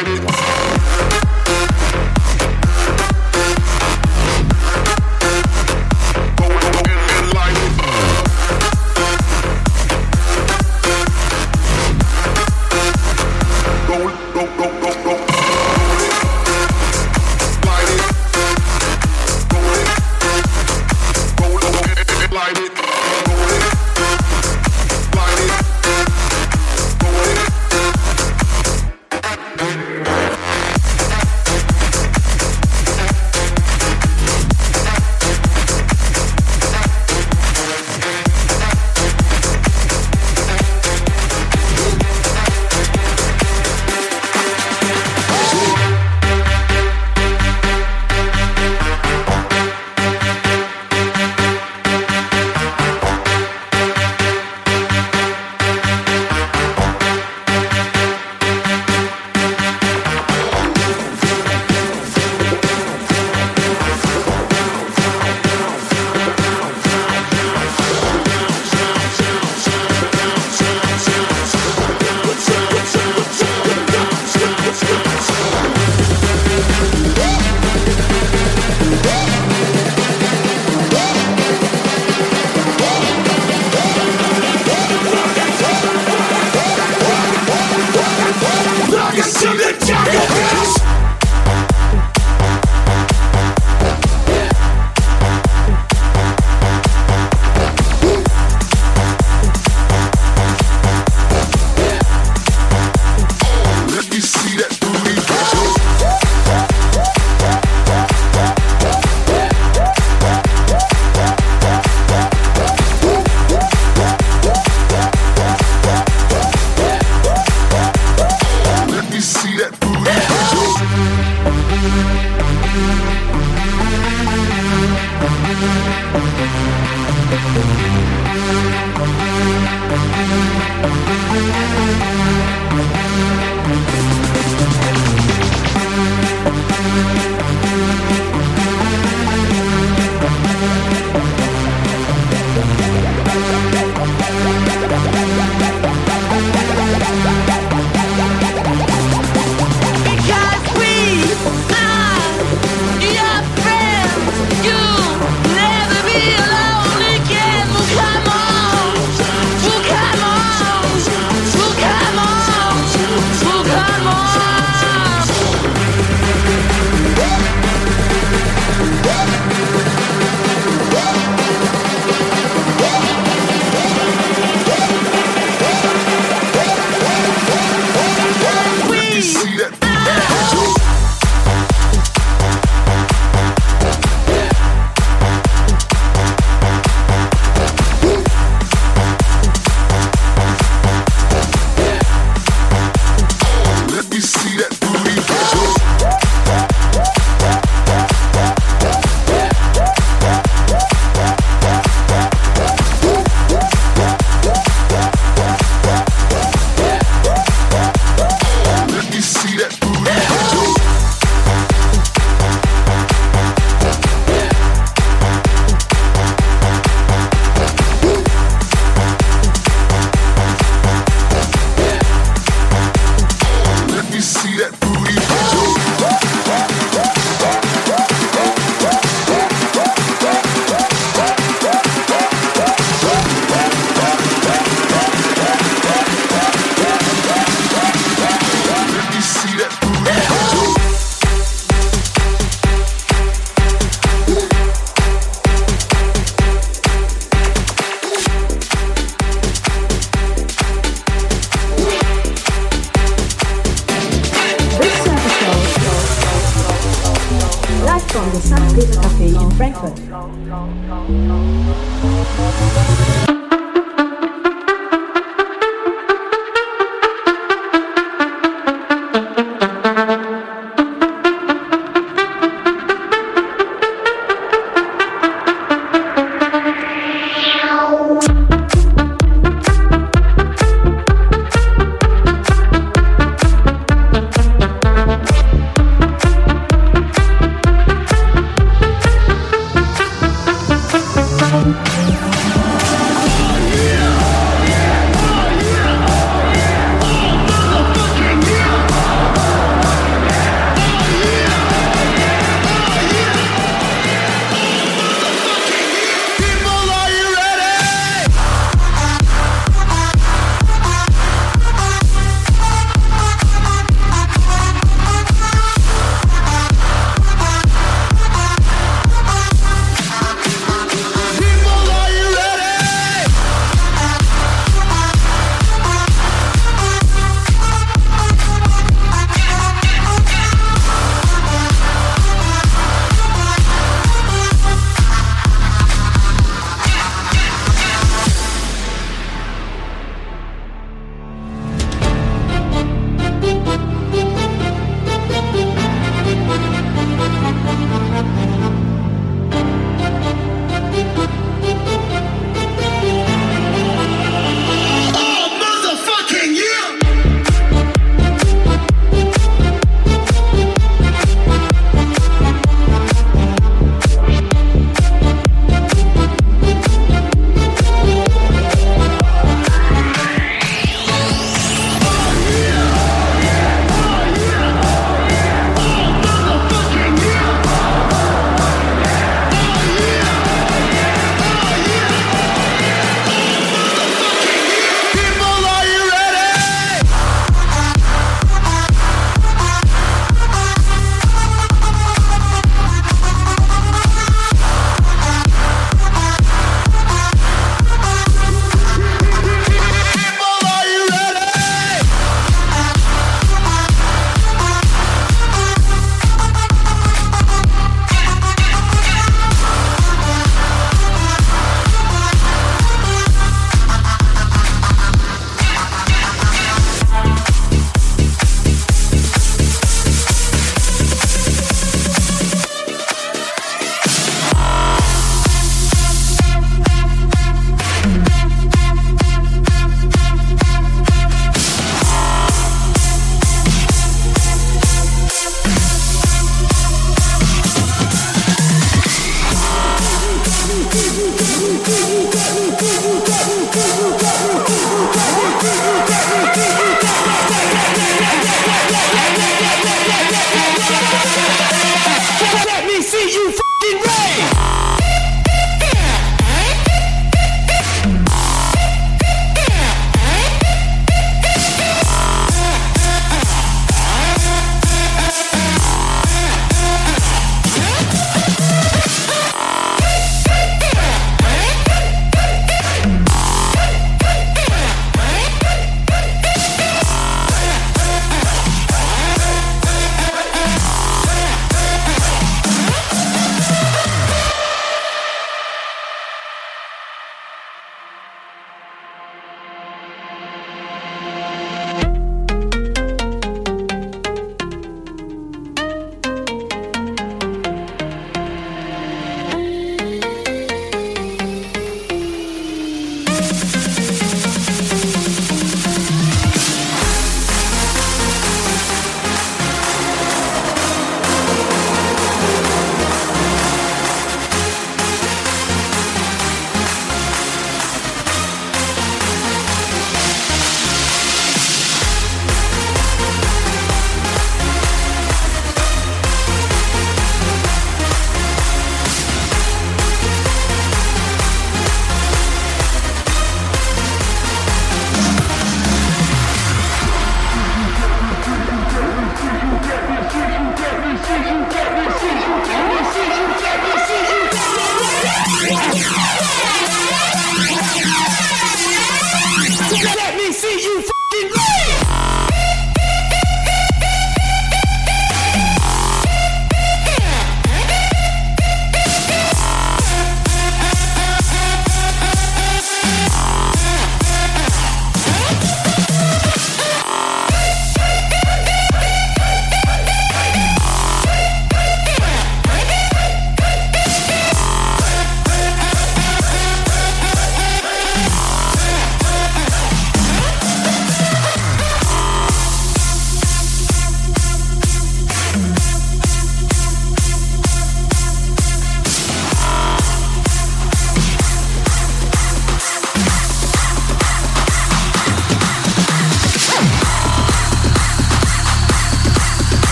[0.00, 0.71] excited.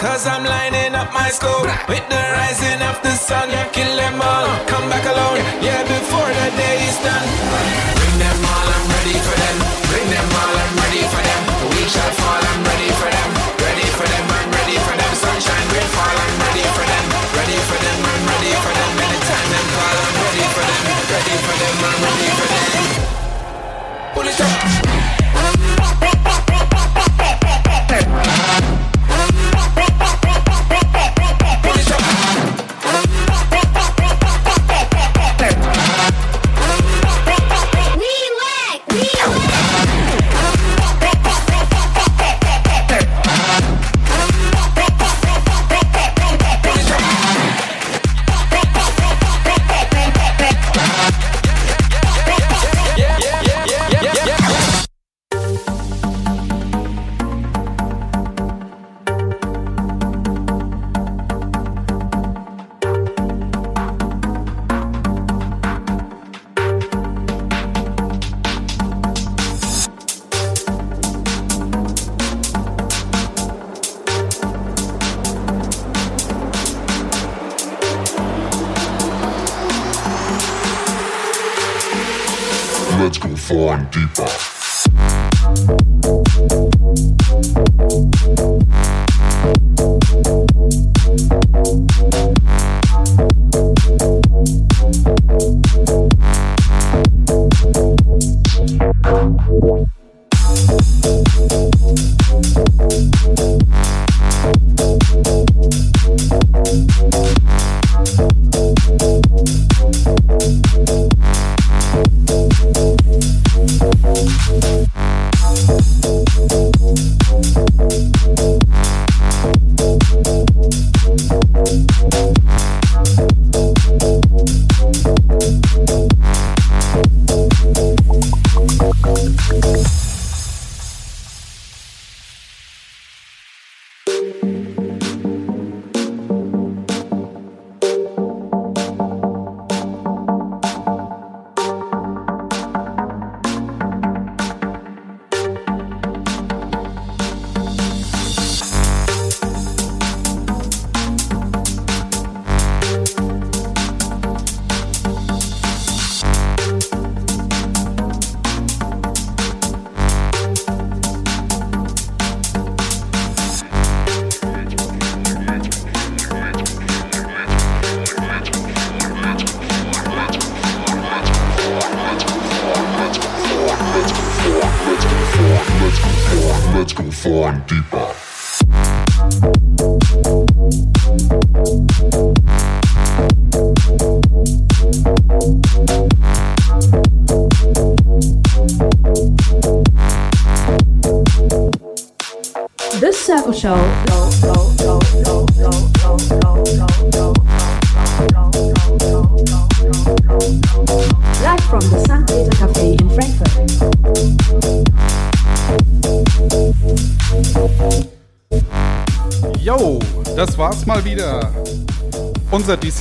[0.00, 0.29] Cause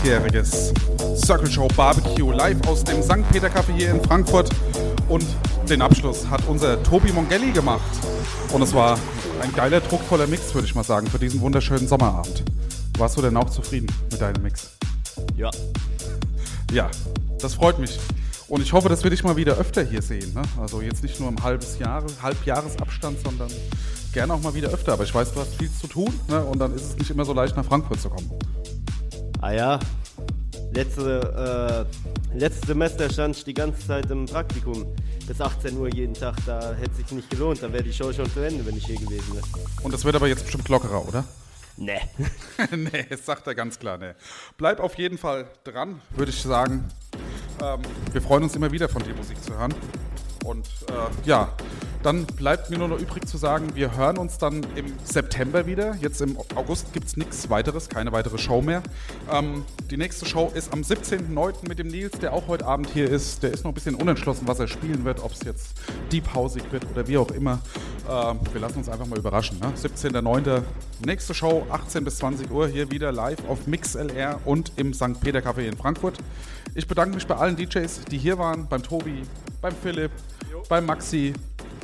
[0.09, 0.73] diesjähriges
[1.17, 3.21] Circle Show Barbecue live aus dem St.
[3.31, 4.49] Peter Café hier in Frankfurt.
[5.07, 5.23] Und
[5.69, 7.91] den Abschluss hat unser Tobi Mongelli gemacht.
[8.51, 8.97] Und es war
[9.39, 12.43] ein geiler, druckvoller Mix, würde ich mal sagen, für diesen wunderschönen Sommerabend.
[12.97, 14.71] Warst du denn auch zufrieden mit deinem Mix?
[15.37, 15.51] Ja.
[16.71, 16.89] Ja,
[17.39, 17.99] das freut mich.
[18.47, 20.33] Und ich hoffe, dass wir dich mal wieder öfter hier sehen.
[20.33, 20.41] Ne?
[20.59, 23.51] Also jetzt nicht nur im halbes Jahr, Halbjahresabstand, sondern
[24.11, 24.93] gerne auch mal wieder öfter.
[24.93, 26.43] Aber ich weiß, du hast viel zu tun ne?
[26.43, 28.31] und dann ist es nicht immer so leicht, nach Frankfurt zu kommen.
[29.41, 29.79] Ah ja,
[30.79, 31.85] letzte,
[32.33, 34.85] äh, letztes Semester stand ich die ganze Zeit im Praktikum.
[35.27, 37.61] Bis 18 Uhr jeden Tag, da hätte es sich nicht gelohnt.
[37.61, 39.45] Da wäre die Show schon zu Ende, wenn ich hier gewesen wäre.
[39.83, 41.25] Und das wird aber jetzt bestimmt lockerer, oder?
[41.75, 41.99] Nee.
[42.71, 44.13] nee, das sagt er ganz klar, nee.
[44.57, 46.85] Bleib auf jeden Fall dran, würde ich sagen.
[47.61, 49.73] Ähm, wir freuen uns immer wieder von dir Musik zu hören.
[50.45, 51.53] Und äh, ja,
[52.01, 55.95] dann bleibt mir nur noch übrig zu sagen, wir hören uns dann im September wieder.
[55.95, 58.81] Jetzt im August gibt es nichts weiteres, keine weitere Show mehr.
[59.31, 61.67] Ähm, die nächste Show ist am 17.09.
[61.67, 63.43] mit dem Nils, der auch heute Abend hier ist.
[63.43, 65.73] Der ist noch ein bisschen unentschlossen, was er spielen wird, ob es jetzt
[66.11, 67.59] Deep Hausig wird oder wie auch immer.
[68.09, 69.59] Ähm, wir lassen uns einfach mal überraschen.
[69.59, 69.71] Ne?
[69.75, 70.63] 17.09.
[71.05, 75.19] Nächste Show, 18 bis 20 Uhr, hier wieder live auf MixLR und im St.
[75.21, 76.17] Peter Café in Frankfurt.
[76.75, 79.23] Ich bedanke mich bei allen DJs, die hier waren, beim Tobi,
[79.61, 80.11] beim Philipp,
[80.67, 81.33] beim Maxi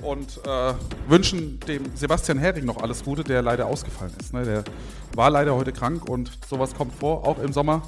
[0.01, 0.74] und äh,
[1.07, 4.33] wünschen dem Sebastian Hering noch alles Gute, der leider ausgefallen ist.
[4.33, 4.45] Ne?
[4.45, 4.64] Der
[5.17, 7.81] war leider heute krank und sowas kommt vor, auch im Sommer.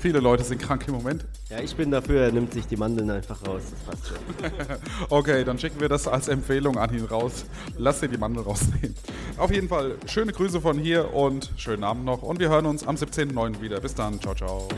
[0.00, 1.24] Viele Leute sind krank im Moment.
[1.48, 3.62] Ja, ich bin dafür, er nimmt sich die Mandeln einfach raus.
[3.70, 4.78] Das passt schon.
[5.08, 7.46] okay, dann schicken wir das als Empfehlung an ihn raus.
[7.78, 8.94] Lass dir die Mandel rausnehmen.
[9.38, 12.22] Auf jeden Fall schöne Grüße von hier und schönen Abend noch.
[12.22, 13.62] Und wir hören uns am 17.09.
[13.62, 13.80] wieder.
[13.80, 14.20] Bis dann.
[14.20, 14.68] Ciao, ciao.